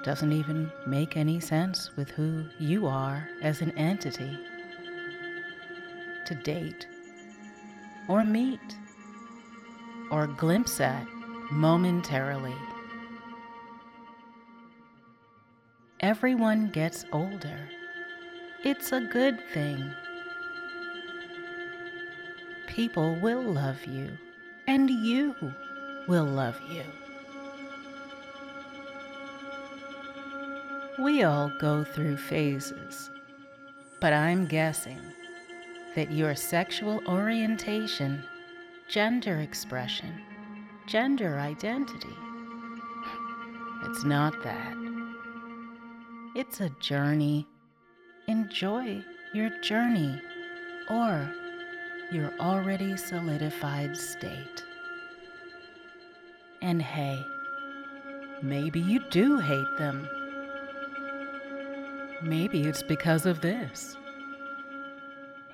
doesn't 0.02 0.32
even 0.32 0.70
make 0.86 1.16
any 1.16 1.40
sense 1.40 1.90
with 1.96 2.10
who 2.10 2.44
you 2.58 2.86
are 2.86 3.26
as 3.40 3.62
an 3.62 3.70
entity 3.78 4.38
to 6.26 6.34
date 6.34 6.86
or 8.08 8.24
meet 8.24 8.60
or 10.12 10.26
glimpse 10.26 10.80
at 10.80 11.06
momentarily. 11.50 12.54
Everyone 16.00 16.68
gets 16.68 17.04
older. 17.12 17.58
It's 18.62 18.92
a 18.92 19.00
good 19.00 19.40
thing. 19.52 19.90
People 22.66 23.18
will 23.20 23.42
love 23.42 23.84
you, 23.86 24.10
and 24.66 24.90
you 24.90 25.34
will 26.06 26.26
love 26.26 26.60
you. 26.70 26.84
We 30.98 31.22
all 31.22 31.50
go 31.58 31.84
through 31.84 32.18
phases, 32.18 33.10
but 34.00 34.12
I'm 34.12 34.46
guessing 34.46 35.00
that 35.94 36.12
your 36.12 36.34
sexual 36.34 37.02
orientation, 37.08 38.22
gender 38.88 39.40
expression, 39.40 40.12
gender 40.86 41.38
identity, 41.38 42.16
it's 43.84 44.04
not 44.04 44.42
that. 44.44 44.76
It's 46.34 46.60
a 46.60 46.70
journey. 46.80 47.46
Enjoy 48.28 49.02
your 49.34 49.50
journey 49.60 50.20
or 50.88 51.28
your 52.12 52.32
already 52.38 52.96
solidified 52.96 53.96
state. 53.96 54.64
And 56.62 56.80
hey, 56.80 57.26
maybe 58.40 58.78
you 58.80 59.00
do 59.10 59.38
hate 59.38 59.78
them. 59.78 60.08
Maybe 62.22 62.62
it's 62.62 62.84
because 62.84 63.26
of 63.26 63.40
this. 63.40 63.96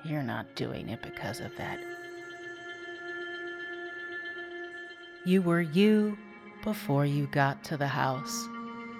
You're 0.03 0.23
not 0.23 0.53
doing 0.55 0.89
it 0.89 1.01
because 1.01 1.39
of 1.39 1.51
that. 1.57 1.79
You 5.29 5.43
were 5.43 5.61
you 5.61 6.17
before 6.63 7.05
you 7.05 7.27
got 7.27 7.63
to 7.65 7.77
the 7.77 7.85
house, 7.87 8.47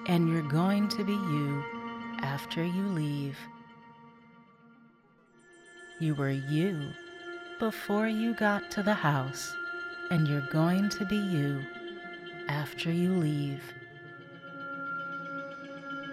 and 0.05 0.29
you're 0.29 0.47
going 0.47 0.87
to 0.89 1.03
be 1.03 1.13
you 1.13 1.63
after 2.21 2.63
you 2.63 2.83
leave. 2.89 3.35
You 5.99 6.13
were 6.13 6.29
you 6.29 6.91
before 7.57 8.07
you 8.07 8.35
got 8.35 8.69
to 8.73 8.83
the 8.83 8.93
house, 8.93 9.51
and 10.11 10.27
you're 10.27 10.47
going 10.51 10.89
to 10.89 11.05
be 11.05 11.17
you 11.17 11.63
after 12.47 12.91
you 12.91 13.11
leave. 13.15 13.63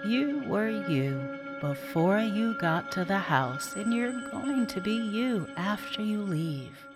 You 0.06 0.44
were 0.46 0.70
you 0.88 1.38
before 1.60 2.20
you 2.20 2.56
got 2.58 2.90
to 2.92 3.04
the 3.04 3.18
house, 3.18 3.76
and 3.76 3.92
you're 3.92 4.18
going 4.30 4.66
to 4.68 4.80
be 4.80 4.94
you 4.94 5.46
after 5.58 6.00
you 6.00 6.22
leave. 6.22 6.86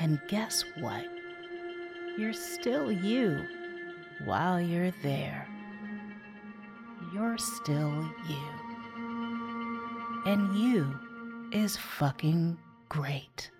And 0.00 0.20
guess 0.26 0.64
what? 0.80 1.13
You're 2.16 2.32
still 2.32 2.92
you 2.92 3.44
while 4.24 4.60
you're 4.60 4.92
there. 5.02 5.48
You're 7.12 7.38
still 7.38 8.08
you. 8.28 8.50
And 10.24 10.56
you 10.56 10.96
is 11.50 11.76
fucking 11.76 12.56
great. 12.88 13.50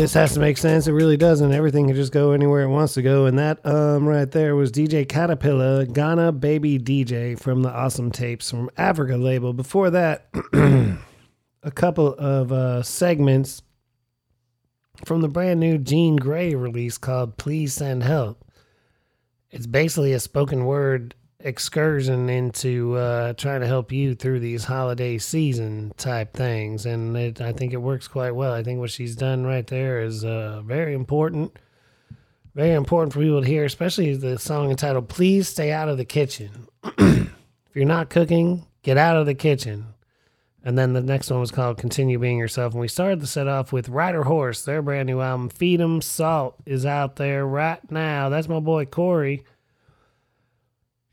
This 0.00 0.14
has 0.14 0.32
to 0.32 0.40
make 0.40 0.56
sense. 0.56 0.86
It 0.86 0.92
really 0.92 1.18
doesn't. 1.18 1.52
Everything 1.52 1.86
can 1.86 1.94
just 1.94 2.10
go 2.10 2.32
anywhere 2.32 2.62
it 2.62 2.68
wants 2.68 2.94
to 2.94 3.02
go. 3.02 3.26
And 3.26 3.38
that 3.38 3.64
um 3.66 4.08
right 4.08 4.30
there 4.30 4.56
was 4.56 4.72
DJ 4.72 5.04
Katapila, 5.04 5.92
Ghana 5.92 6.32
Baby 6.32 6.78
DJ 6.78 7.38
from 7.38 7.60
the 7.60 7.68
Awesome 7.68 8.10
Tapes 8.10 8.50
from 8.50 8.70
Africa 8.78 9.18
label. 9.18 9.52
Before 9.52 9.90
that, 9.90 10.30
a 10.54 11.70
couple 11.70 12.14
of 12.14 12.50
uh, 12.50 12.82
segments 12.82 13.60
from 15.04 15.20
the 15.20 15.28
brand 15.28 15.60
new 15.60 15.76
Gene 15.76 16.16
Grey 16.16 16.54
release 16.54 16.96
called 16.96 17.36
Please 17.36 17.74
Send 17.74 18.02
Help. 18.02 18.42
It's 19.50 19.66
basically 19.66 20.14
a 20.14 20.20
spoken 20.20 20.64
word 20.64 21.14
excursion 21.42 22.28
into 22.28 22.96
uh, 22.96 23.32
trying 23.34 23.60
to 23.60 23.66
help 23.66 23.92
you 23.92 24.14
through 24.14 24.40
these 24.40 24.64
holiday 24.64 25.18
season 25.18 25.92
type 25.96 26.34
things. 26.34 26.86
And 26.86 27.16
it, 27.16 27.40
I 27.40 27.52
think 27.52 27.72
it 27.72 27.78
works 27.78 28.08
quite 28.08 28.32
well. 28.32 28.52
I 28.52 28.62
think 28.62 28.78
what 28.78 28.90
she's 28.90 29.16
done 29.16 29.44
right 29.44 29.66
there 29.66 30.00
is 30.00 30.24
uh, 30.24 30.62
very 30.64 30.94
important. 30.94 31.56
Very 32.54 32.72
important 32.72 33.12
for 33.12 33.20
people 33.20 33.42
to 33.42 33.46
hear, 33.46 33.64
especially 33.64 34.14
the 34.16 34.38
song 34.38 34.70
entitled 34.70 35.08
Please 35.08 35.48
Stay 35.48 35.70
Out 35.70 35.88
of 35.88 35.98
the 35.98 36.04
Kitchen. 36.04 36.66
if 36.98 37.30
you're 37.74 37.84
not 37.84 38.10
cooking, 38.10 38.66
get 38.82 38.98
out 38.98 39.16
of 39.16 39.26
the 39.26 39.34
kitchen. 39.34 39.86
And 40.62 40.76
then 40.76 40.92
the 40.92 41.00
next 41.00 41.30
one 41.30 41.40
was 41.40 41.52
called 41.52 41.78
Continue 41.78 42.18
Being 42.18 42.38
Yourself. 42.38 42.74
And 42.74 42.80
we 42.80 42.88
started 42.88 43.20
the 43.20 43.26
set 43.26 43.48
off 43.48 43.72
with 43.72 43.88
Rider 43.88 44.24
Horse, 44.24 44.64
their 44.64 44.82
brand 44.82 45.06
new 45.06 45.20
album, 45.20 45.48
Feed 45.48 45.80
'em 45.80 46.02
Salt, 46.02 46.56
is 46.66 46.84
out 46.84 47.16
there 47.16 47.46
right 47.46 47.78
now. 47.90 48.28
That's 48.28 48.48
my 48.48 48.60
boy 48.60 48.84
Corey. 48.84 49.44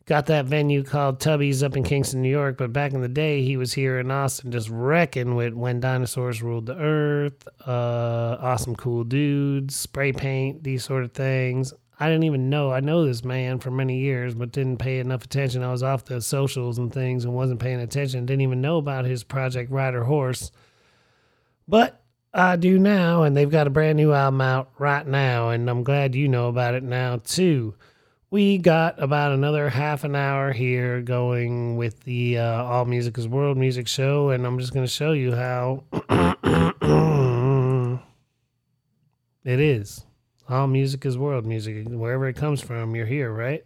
Got 0.07 0.27
that 0.27 0.45
venue 0.45 0.83
called 0.83 1.19
Tubby's 1.19 1.61
up 1.61 1.75
in 1.75 1.83
Kingston, 1.83 2.21
New 2.21 2.29
York. 2.29 2.57
But 2.57 2.71
back 2.71 2.93
in 2.93 3.01
the 3.01 3.09
day, 3.09 3.43
he 3.43 3.57
was 3.57 3.73
here 3.73 3.99
in 3.99 4.09
Austin 4.09 4.53
just 4.53 4.69
wrecking 4.69 5.35
with 5.35 5.53
When 5.53 5.81
Dinosaurs 5.81 6.41
Ruled 6.41 6.67
the 6.67 6.77
Earth, 6.77 7.45
uh, 7.67 8.37
Awesome 8.39 8.73
Cool 8.73 9.03
Dudes, 9.03 9.75
Spray 9.75 10.13
Paint, 10.13 10.63
these 10.63 10.85
sort 10.85 11.03
of 11.03 11.11
things. 11.11 11.73
I 11.99 12.07
didn't 12.07 12.23
even 12.23 12.49
know. 12.49 12.71
I 12.71 12.79
know 12.79 13.05
this 13.05 13.25
man 13.25 13.59
for 13.59 13.69
many 13.69 13.99
years, 13.99 14.33
but 14.33 14.53
didn't 14.53 14.77
pay 14.77 14.99
enough 14.99 15.25
attention. 15.25 15.61
I 15.61 15.71
was 15.73 15.83
off 15.83 16.05
the 16.05 16.21
socials 16.21 16.77
and 16.77 16.93
things 16.93 17.25
and 17.25 17.33
wasn't 17.33 17.59
paying 17.59 17.81
attention. 17.81 18.25
Didn't 18.25 18.41
even 18.41 18.61
know 18.61 18.77
about 18.77 19.03
his 19.03 19.25
project 19.25 19.71
Rider 19.71 20.05
Horse. 20.05 20.51
But 21.67 22.01
I 22.33 22.55
do 22.55 22.79
now, 22.79 23.23
and 23.23 23.35
they've 23.35 23.49
got 23.51 23.67
a 23.67 23.71
brand 23.71 23.97
new 23.97 24.13
album 24.13 24.39
out 24.39 24.71
right 24.77 25.05
now, 25.05 25.49
and 25.49 25.69
I'm 25.69 25.83
glad 25.83 26.15
you 26.15 26.29
know 26.29 26.47
about 26.47 26.75
it 26.75 26.83
now 26.83 27.17
too. 27.17 27.75
We 28.29 28.57
got 28.57 29.01
about 29.01 29.31
another 29.31 29.69
half 29.69 30.03
an 30.03 30.13
hour 30.13 30.51
here 30.51 31.01
going 31.01 31.77
with 31.77 32.03
the 32.03 32.39
uh, 32.39 32.63
All 32.63 32.83
Music 32.83 33.17
is 33.17 33.25
World 33.25 33.55
Music 33.55 33.87
show, 33.87 34.31
and 34.31 34.45
I'm 34.45 34.59
just 34.59 34.73
going 34.73 34.85
to 34.85 34.91
show 34.91 35.13
you 35.13 35.33
how 35.33 35.85
it 39.45 39.61
is. 39.61 40.05
All 40.49 40.67
music 40.67 41.05
is 41.05 41.17
world 41.17 41.45
music. 41.45 41.87
Wherever 41.87 42.27
it 42.27 42.35
comes 42.35 42.61
from, 42.61 42.95
you're 42.95 43.05
here, 43.05 43.31
right? 43.31 43.63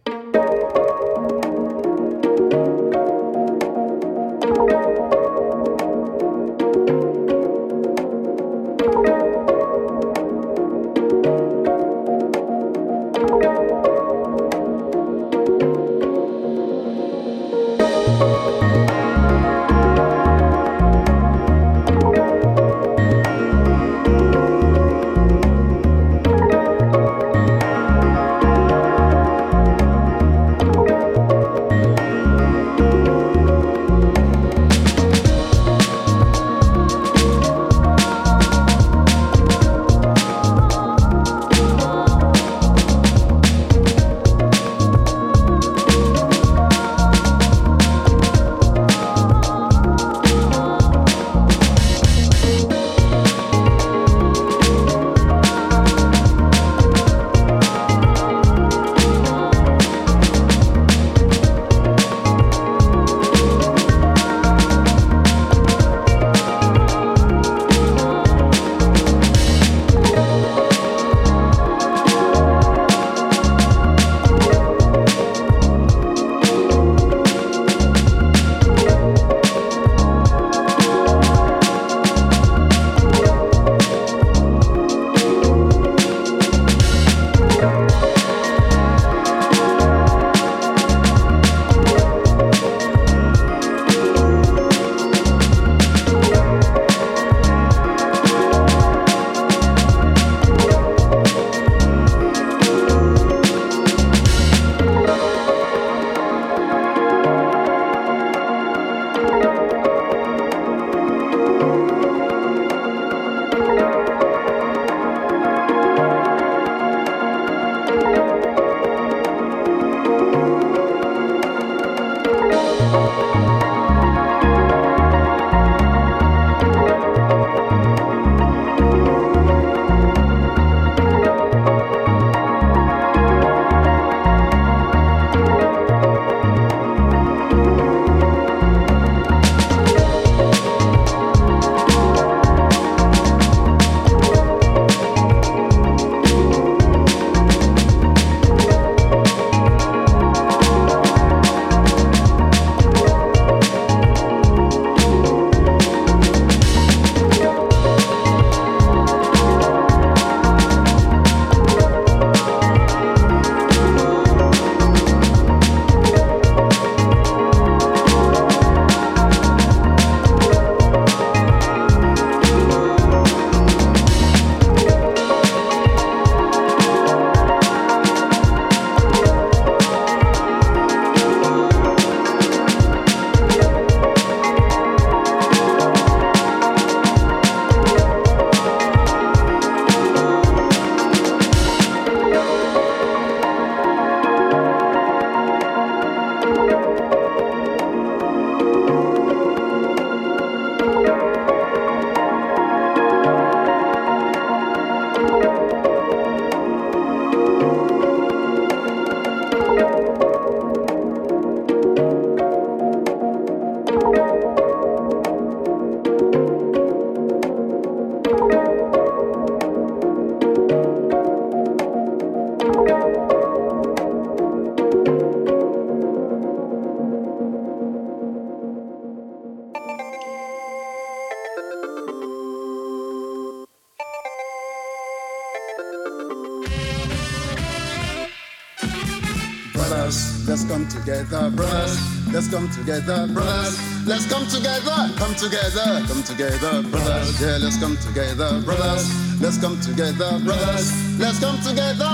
Together, 242.82 243.26
brothers. 243.32 243.78
Let's 244.06 244.26
come 244.26 244.46
together, 244.46 245.10
come 245.16 245.34
together, 245.34 246.02
come 246.08 246.22
together, 246.24 246.82
brothers. 246.90 247.40
Yeah, 247.40 247.58
let's 247.58 247.78
come 247.78 247.96
together, 247.96 248.60
brothers. 248.62 249.40
Let's 249.40 249.58
come 249.58 249.80
together, 249.80 250.40
brothers. 250.40 251.18
Let's 251.18 251.38
come 251.38 251.60
together. 251.62 252.10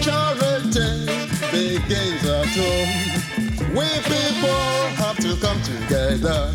Charity 0.00 1.04
begins 1.52 2.24
at 2.24 2.48
home. 2.56 3.74
We 3.76 3.86
people 4.08 4.72
have 4.96 5.18
to 5.18 5.36
come 5.44 5.60
together. 5.60 6.50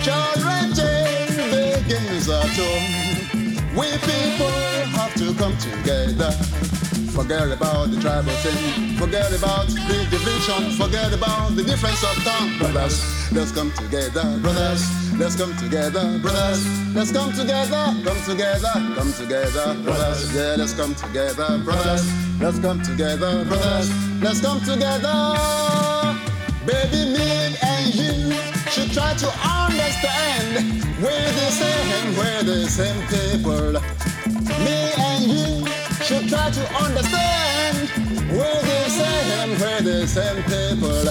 Charity 0.00 0.88
begins 1.52 2.28
at 2.28 2.56
home. 2.56 3.76
We 3.76 3.90
people 4.08 4.48
have 4.96 5.14
to 5.16 5.34
come 5.34 5.56
together. 5.58 6.47
Forget 7.18 7.50
about 7.50 7.90
the 7.90 8.00
tribal 8.00 8.30
thing. 8.46 8.96
Forget 8.96 9.32
about 9.36 9.66
the 9.66 10.06
division. 10.08 10.70
Forget 10.78 11.12
about 11.12 11.56
the 11.56 11.64
difference 11.64 12.00
of 12.04 12.14
tongue. 12.22 12.56
Brothers, 12.58 13.02
let's 13.32 13.50
come 13.50 13.72
together. 13.72 14.38
Brothers, 14.38 14.86
let's 15.18 15.34
come 15.34 15.52
together. 15.56 16.16
Brothers, 16.20 16.62
let's 16.94 17.10
come 17.10 17.32
together. 17.32 17.90
Come 18.06 18.22
together. 18.22 18.70
Come 18.94 19.12
together. 19.12 19.74
Brothers, 19.82 20.32
yeah, 20.32 20.54
let's 20.56 20.74
come 20.74 20.94
together. 20.94 21.58
Brothers, 21.64 22.06
let's 22.40 22.60
come 22.60 22.80
together. 22.82 23.44
Brothers, 23.46 23.90
let's 24.22 24.40
come 24.40 24.60
together. 24.60 25.34
Baby, 26.64 27.18
me 27.18 27.56
and 27.66 27.94
you 27.98 28.30
should 28.70 28.92
try 28.92 29.12
to 29.14 29.28
understand. 29.42 30.86
We're 31.02 31.32
the 31.34 31.50
same, 31.50 32.16
we're 32.16 32.42
the 32.44 32.68
same 32.70 33.00
people. 33.10 33.87
To 36.48 36.64
understand. 36.76 37.90
We're 38.32 38.62
the 38.62 38.88
same, 38.88 39.50
we're 39.60 39.82
the 39.82 40.06
same 40.06 40.42
people. 40.44 41.04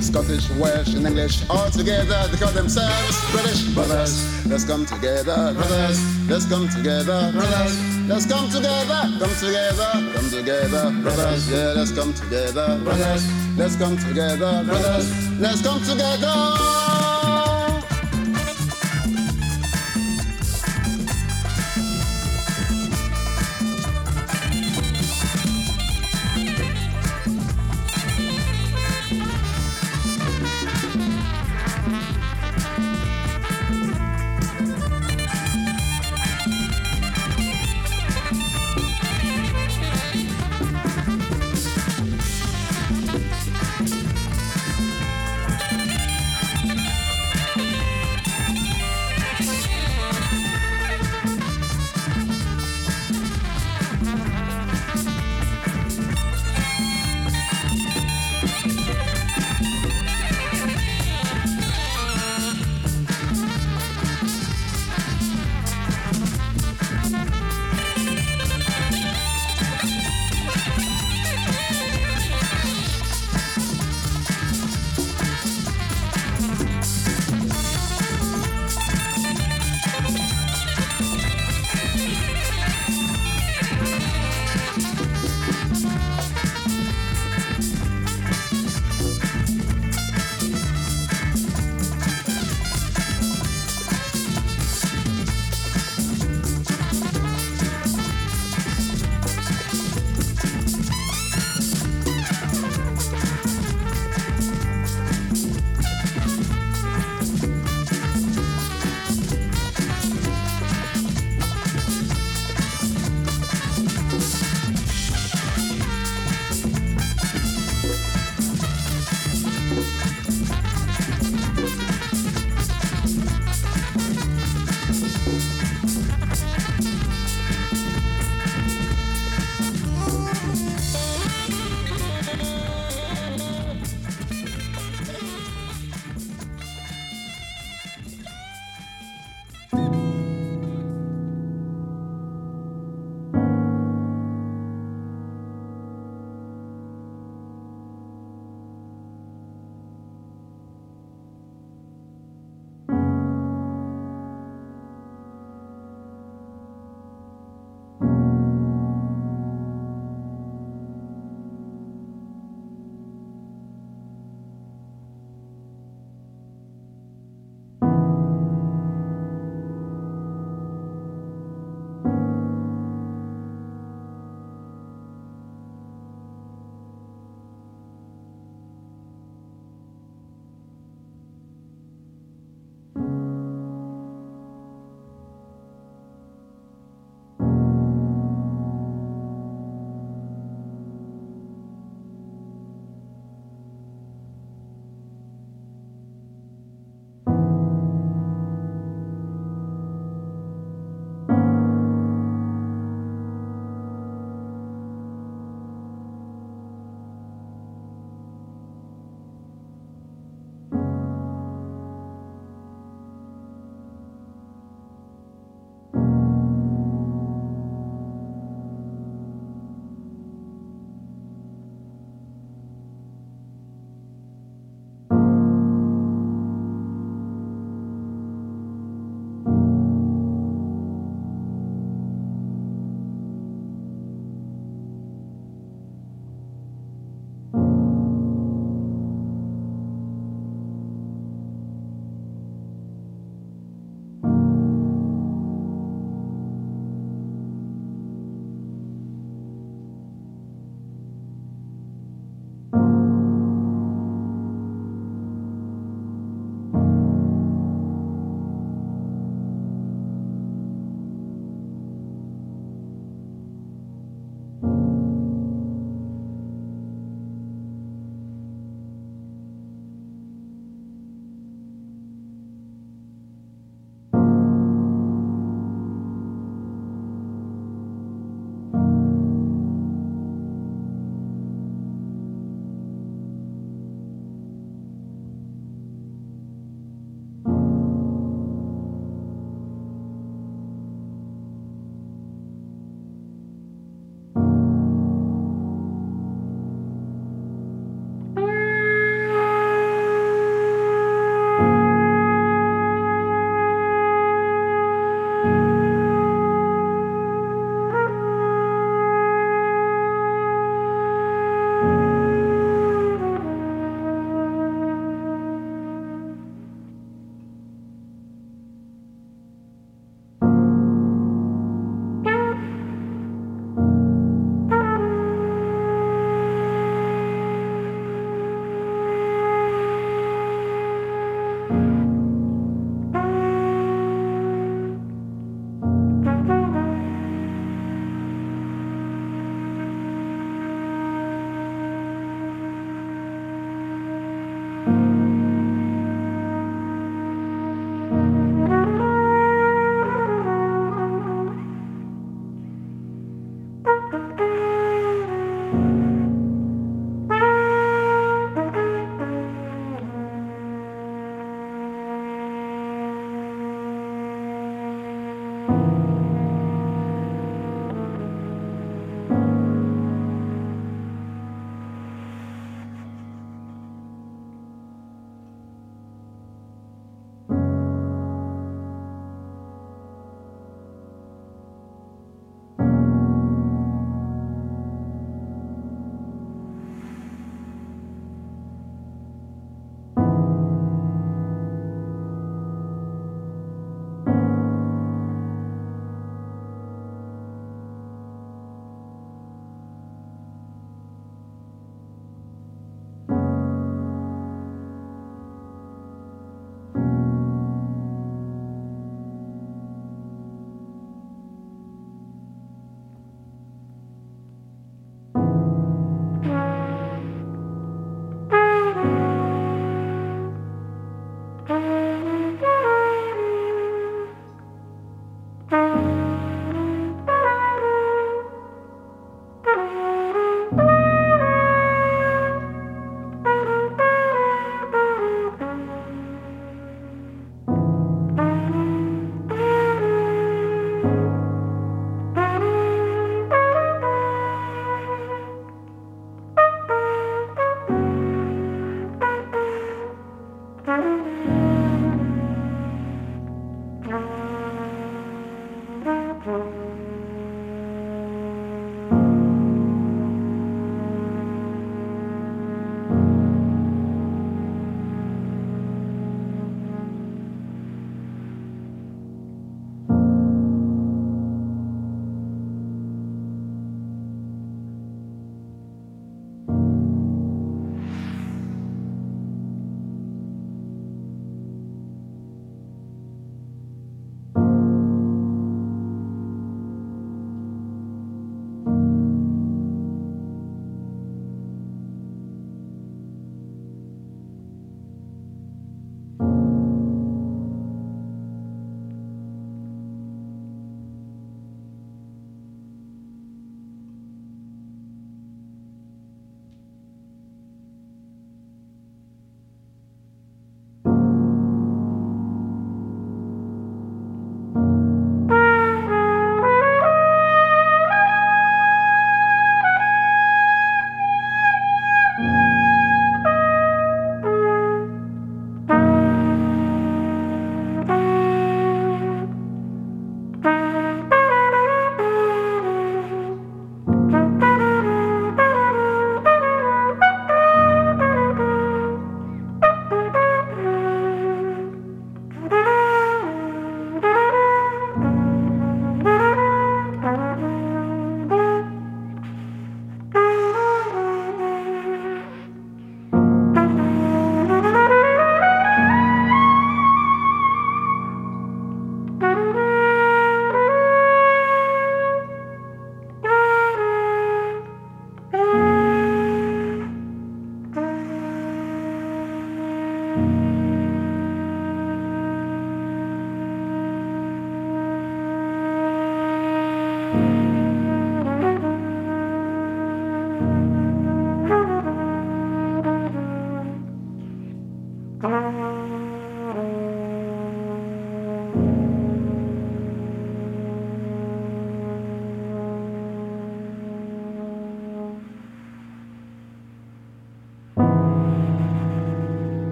Scottish, 0.00 0.48
Welsh, 0.50 0.94
and 0.94 1.04
English 1.04 1.42
all 1.50 1.68
together. 1.70 2.28
They 2.30 2.38
call 2.38 2.52
themselves 2.52 3.32
British 3.32 3.64
brothers. 3.74 4.46
Let's 4.46 4.64
come 4.64 4.86
together, 4.86 5.54
brothers. 5.54 5.98
Let's 6.28 6.46
come 6.46 6.68
together, 6.68 7.32
brothers. 7.32 8.06
Let's 8.06 8.26
come 8.26 8.48
together, 8.48 9.00
come 9.18 9.34
together, 9.34 9.90
come 10.14 10.30
together, 10.30 10.90
brothers. 11.02 11.50
Yeah, 11.50 11.72
let's 11.74 11.90
come 11.90 12.14
together, 12.14 12.78
brothers. 12.84 13.26
Let's 13.56 13.74
come 13.74 13.98
together, 13.98 14.62
brothers. 14.64 15.40
Let's 15.40 15.62
come 15.62 15.82
together. 15.82 16.95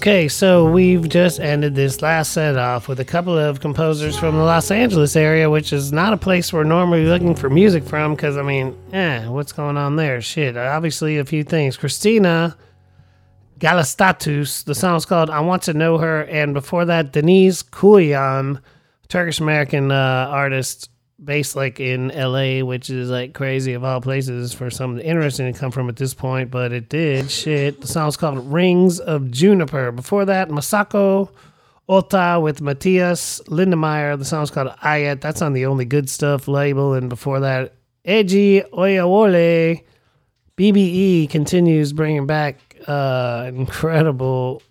Okay, 0.00 0.28
so 0.28 0.64
we've 0.64 1.06
just 1.10 1.40
ended 1.40 1.74
this 1.74 2.00
last 2.00 2.32
set 2.32 2.56
off 2.56 2.88
with 2.88 3.00
a 3.00 3.04
couple 3.04 3.36
of 3.36 3.60
composers 3.60 4.18
from 4.18 4.34
the 4.34 4.42
Los 4.42 4.70
Angeles 4.70 5.14
area, 5.14 5.50
which 5.50 5.74
is 5.74 5.92
not 5.92 6.14
a 6.14 6.16
place 6.16 6.54
we're 6.54 6.64
normally 6.64 7.04
looking 7.04 7.34
for 7.34 7.50
music 7.50 7.84
from 7.84 8.14
because, 8.14 8.38
I 8.38 8.42
mean, 8.42 8.74
eh, 8.94 9.26
what's 9.26 9.52
going 9.52 9.76
on 9.76 9.96
there? 9.96 10.22
Shit, 10.22 10.56
obviously 10.56 11.18
a 11.18 11.26
few 11.26 11.44
things. 11.44 11.76
Christina 11.76 12.56
Galastatus, 13.58 14.64
the 14.64 14.74
song's 14.74 15.04
called 15.04 15.28
I 15.28 15.40
Want 15.40 15.64
to 15.64 15.74
Know 15.74 15.98
Her, 15.98 16.22
and 16.22 16.54
before 16.54 16.86
that, 16.86 17.12
Denise 17.12 17.62
Kuyan, 17.62 18.62
Turkish 19.08 19.38
American 19.38 19.92
uh, 19.92 20.28
artist 20.30 20.88
based 21.22 21.56
like 21.56 21.80
in 21.80 22.08
LA, 22.08 22.64
which 22.64 22.90
is 22.90 23.10
like 23.10 23.34
crazy 23.34 23.74
of 23.74 23.84
all 23.84 24.00
places 24.00 24.52
for 24.52 24.70
something 24.70 25.04
interesting 25.04 25.52
to 25.52 25.58
come 25.58 25.70
from 25.70 25.88
at 25.88 25.96
this 25.96 26.14
point, 26.14 26.50
but 26.50 26.72
it 26.72 26.88
did. 26.88 27.30
Shit. 27.30 27.80
The 27.80 27.86
song's 27.86 28.16
called 28.16 28.52
Rings 28.52 29.00
of 29.00 29.30
Juniper. 29.30 29.92
Before 29.92 30.24
that, 30.24 30.48
Masako 30.48 31.30
Ohta 31.88 32.40
with 32.42 32.60
Matthias 32.60 33.40
Lindermayr. 33.46 34.18
The 34.18 34.24
song's 34.24 34.50
called 34.50 34.68
Ayat. 34.82 35.20
That's 35.20 35.42
on 35.42 35.52
the 35.52 35.66
Only 35.66 35.84
Good 35.84 36.08
Stuff 36.08 36.48
label. 36.48 36.94
And 36.94 37.08
before 37.08 37.40
that, 37.40 37.74
Eji 38.04 38.68
Oyewole. 38.70 39.82
BBE 40.56 41.30
continues 41.30 41.92
bringing 41.94 42.26
back 42.26 42.76
uh, 42.86 43.50
incredible 43.54 44.62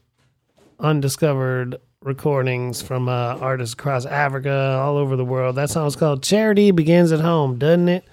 undiscovered 0.79 1.77
recordings 2.01 2.81
from 2.81 3.09
uh, 3.09 3.35
artists 3.41 3.73
across 3.73 4.05
Africa, 4.05 4.79
all 4.81 4.97
over 4.97 5.15
the 5.15 5.25
world. 5.25 5.55
That 5.55 5.69
song 5.69 5.83
song's 5.83 5.95
called 5.97 6.23
Charity 6.23 6.71
Begins 6.71 7.11
at 7.11 7.19
Home, 7.19 7.57
doesn't 7.57 7.89
it? 7.89 8.05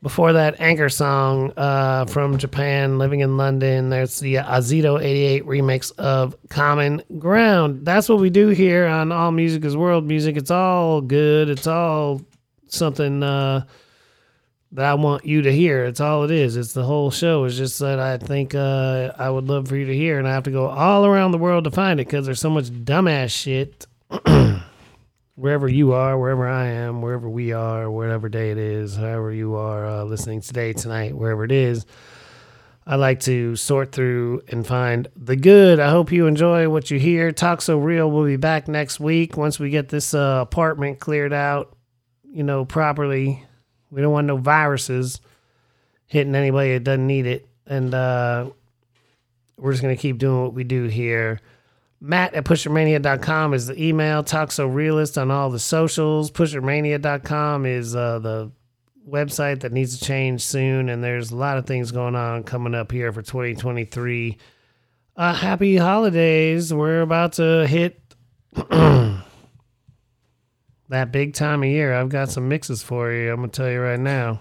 Before 0.00 0.32
that, 0.34 0.56
Anchorsong 0.58 1.52
uh, 1.56 2.04
from 2.04 2.38
Japan, 2.38 2.98
Living 2.98 3.18
in 3.18 3.36
London. 3.36 3.90
There's 3.90 4.20
the 4.20 4.36
Azito 4.36 5.02
88 5.02 5.44
remix 5.44 5.90
of 5.98 6.36
Common 6.48 7.02
Ground. 7.18 7.84
That's 7.84 8.08
what 8.08 8.20
we 8.20 8.30
do 8.30 8.48
here 8.48 8.86
on 8.86 9.10
All 9.10 9.32
Music 9.32 9.64
is 9.64 9.76
World 9.76 10.06
Music. 10.06 10.36
It's 10.36 10.52
all 10.52 11.00
good. 11.00 11.50
It's 11.50 11.66
all 11.66 12.22
something 12.68 13.24
uh, 13.24 13.64
that 14.72 14.84
I 14.84 14.94
want 14.94 15.24
you 15.24 15.42
to 15.42 15.52
hear. 15.52 15.84
It's 15.84 16.00
all 16.00 16.24
it 16.24 16.30
is. 16.30 16.56
It's 16.56 16.72
the 16.72 16.84
whole 16.84 17.10
show. 17.10 17.44
It's 17.44 17.56
just 17.56 17.78
that 17.78 17.98
I 17.98 18.18
think 18.18 18.54
uh, 18.54 19.12
I 19.18 19.30
would 19.30 19.48
love 19.48 19.68
for 19.68 19.76
you 19.76 19.86
to 19.86 19.94
hear, 19.94 20.18
and 20.18 20.28
I 20.28 20.32
have 20.32 20.44
to 20.44 20.50
go 20.50 20.66
all 20.66 21.06
around 21.06 21.32
the 21.32 21.38
world 21.38 21.64
to 21.64 21.70
find 21.70 22.00
it 22.00 22.06
because 22.06 22.26
there's 22.26 22.40
so 22.40 22.50
much 22.50 22.66
dumbass 22.70 23.30
shit. 23.30 23.86
wherever 25.38 25.68
you 25.68 25.92
are, 25.92 26.18
wherever 26.18 26.48
I 26.48 26.66
am, 26.66 27.00
wherever 27.00 27.28
we 27.30 27.52
are, 27.52 27.88
whatever 27.88 28.28
day 28.28 28.50
it 28.50 28.58
is, 28.58 28.96
however 28.96 29.32
you 29.32 29.54
are 29.54 29.86
uh, 29.86 30.04
listening 30.04 30.40
today, 30.40 30.72
tonight, 30.72 31.14
wherever 31.14 31.44
it 31.44 31.52
is. 31.52 31.86
I 32.84 32.96
like 32.96 33.20
to 33.20 33.54
sort 33.54 33.92
through 33.92 34.42
and 34.48 34.66
find 34.66 35.08
the 35.14 35.36
good. 35.36 35.78
I 35.78 35.90
hope 35.90 36.10
you 36.10 36.26
enjoy 36.26 36.68
what 36.70 36.90
you 36.90 36.98
hear. 36.98 37.30
Talk 37.30 37.62
So 37.62 37.78
Real 37.78 38.10
will 38.10 38.24
be 38.24 38.36
back 38.36 38.66
next 38.66 38.98
week 38.98 39.36
once 39.36 39.60
we 39.60 39.70
get 39.70 39.90
this 39.90 40.12
uh, 40.12 40.38
apartment 40.40 40.98
cleared 40.98 41.32
out, 41.32 41.76
you 42.24 42.42
know, 42.42 42.64
properly. 42.64 43.44
We 43.90 44.00
don't 44.00 44.12
want 44.12 44.26
no 44.26 44.36
viruses 44.36 45.20
hitting 46.06 46.34
anybody 46.34 46.74
that 46.74 46.84
doesn't 46.84 47.06
need 47.06 47.26
it. 47.26 47.46
And 47.66 47.94
uh, 47.94 48.50
we're 49.56 49.72
just 49.72 49.82
going 49.82 49.94
to 49.94 50.00
keep 50.00 50.18
doing 50.18 50.42
what 50.42 50.54
we 50.54 50.64
do 50.64 50.84
here. 50.84 51.40
Matt 52.00 52.34
at 52.34 52.44
pushermania.com 52.44 53.54
is 53.54 53.66
the 53.66 53.82
email. 53.82 54.22
Talk 54.22 54.52
so 54.52 54.66
realist 54.66 55.18
on 55.18 55.30
all 55.30 55.50
the 55.50 55.58
socials. 55.58 56.30
Pushermania.com 56.30 57.66
is 57.66 57.94
uh, 57.94 58.20
the 58.20 58.50
website 59.08 59.60
that 59.60 59.72
needs 59.72 59.98
to 59.98 60.04
change 60.04 60.42
soon. 60.42 60.88
And 60.88 61.02
there's 61.02 61.30
a 61.30 61.36
lot 61.36 61.58
of 61.58 61.66
things 61.66 61.90
going 61.90 62.14
on 62.14 62.44
coming 62.44 62.74
up 62.74 62.92
here 62.92 63.12
for 63.12 63.22
2023. 63.22 64.38
Uh, 65.16 65.34
happy 65.34 65.76
holidays. 65.76 66.72
We're 66.72 67.00
about 67.00 67.32
to 67.34 67.66
hit 67.66 68.00
that 70.88 71.12
big 71.12 71.34
time 71.34 71.62
of 71.62 71.68
year. 71.68 71.94
I've 71.94 72.08
got 72.08 72.30
some 72.30 72.48
mixes 72.48 72.82
for 72.82 73.12
you. 73.12 73.32
I'm 73.32 73.42
to 73.42 73.48
tell 73.48 73.70
you 73.70 73.80
right 73.80 74.00
now. 74.00 74.40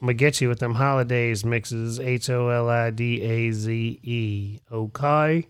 I'm 0.00 0.08
to 0.08 0.14
get 0.14 0.40
you 0.40 0.48
with 0.48 0.58
them 0.58 0.74
holidays 0.74 1.44
mixes. 1.44 1.98
H 2.00 2.28
O 2.30 2.48
L 2.48 2.68
I 2.68 2.90
D 2.90 3.22
A 3.22 3.52
Z 3.52 4.00
E. 4.02 4.60
Okay. 4.70 5.46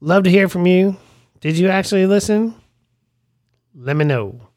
Love 0.00 0.24
to 0.24 0.30
hear 0.30 0.48
from 0.48 0.66
you. 0.66 0.96
Did 1.40 1.58
you 1.58 1.68
actually 1.68 2.06
listen? 2.06 2.54
Let 3.74 3.96
me 3.96 4.04
know. 4.04 4.47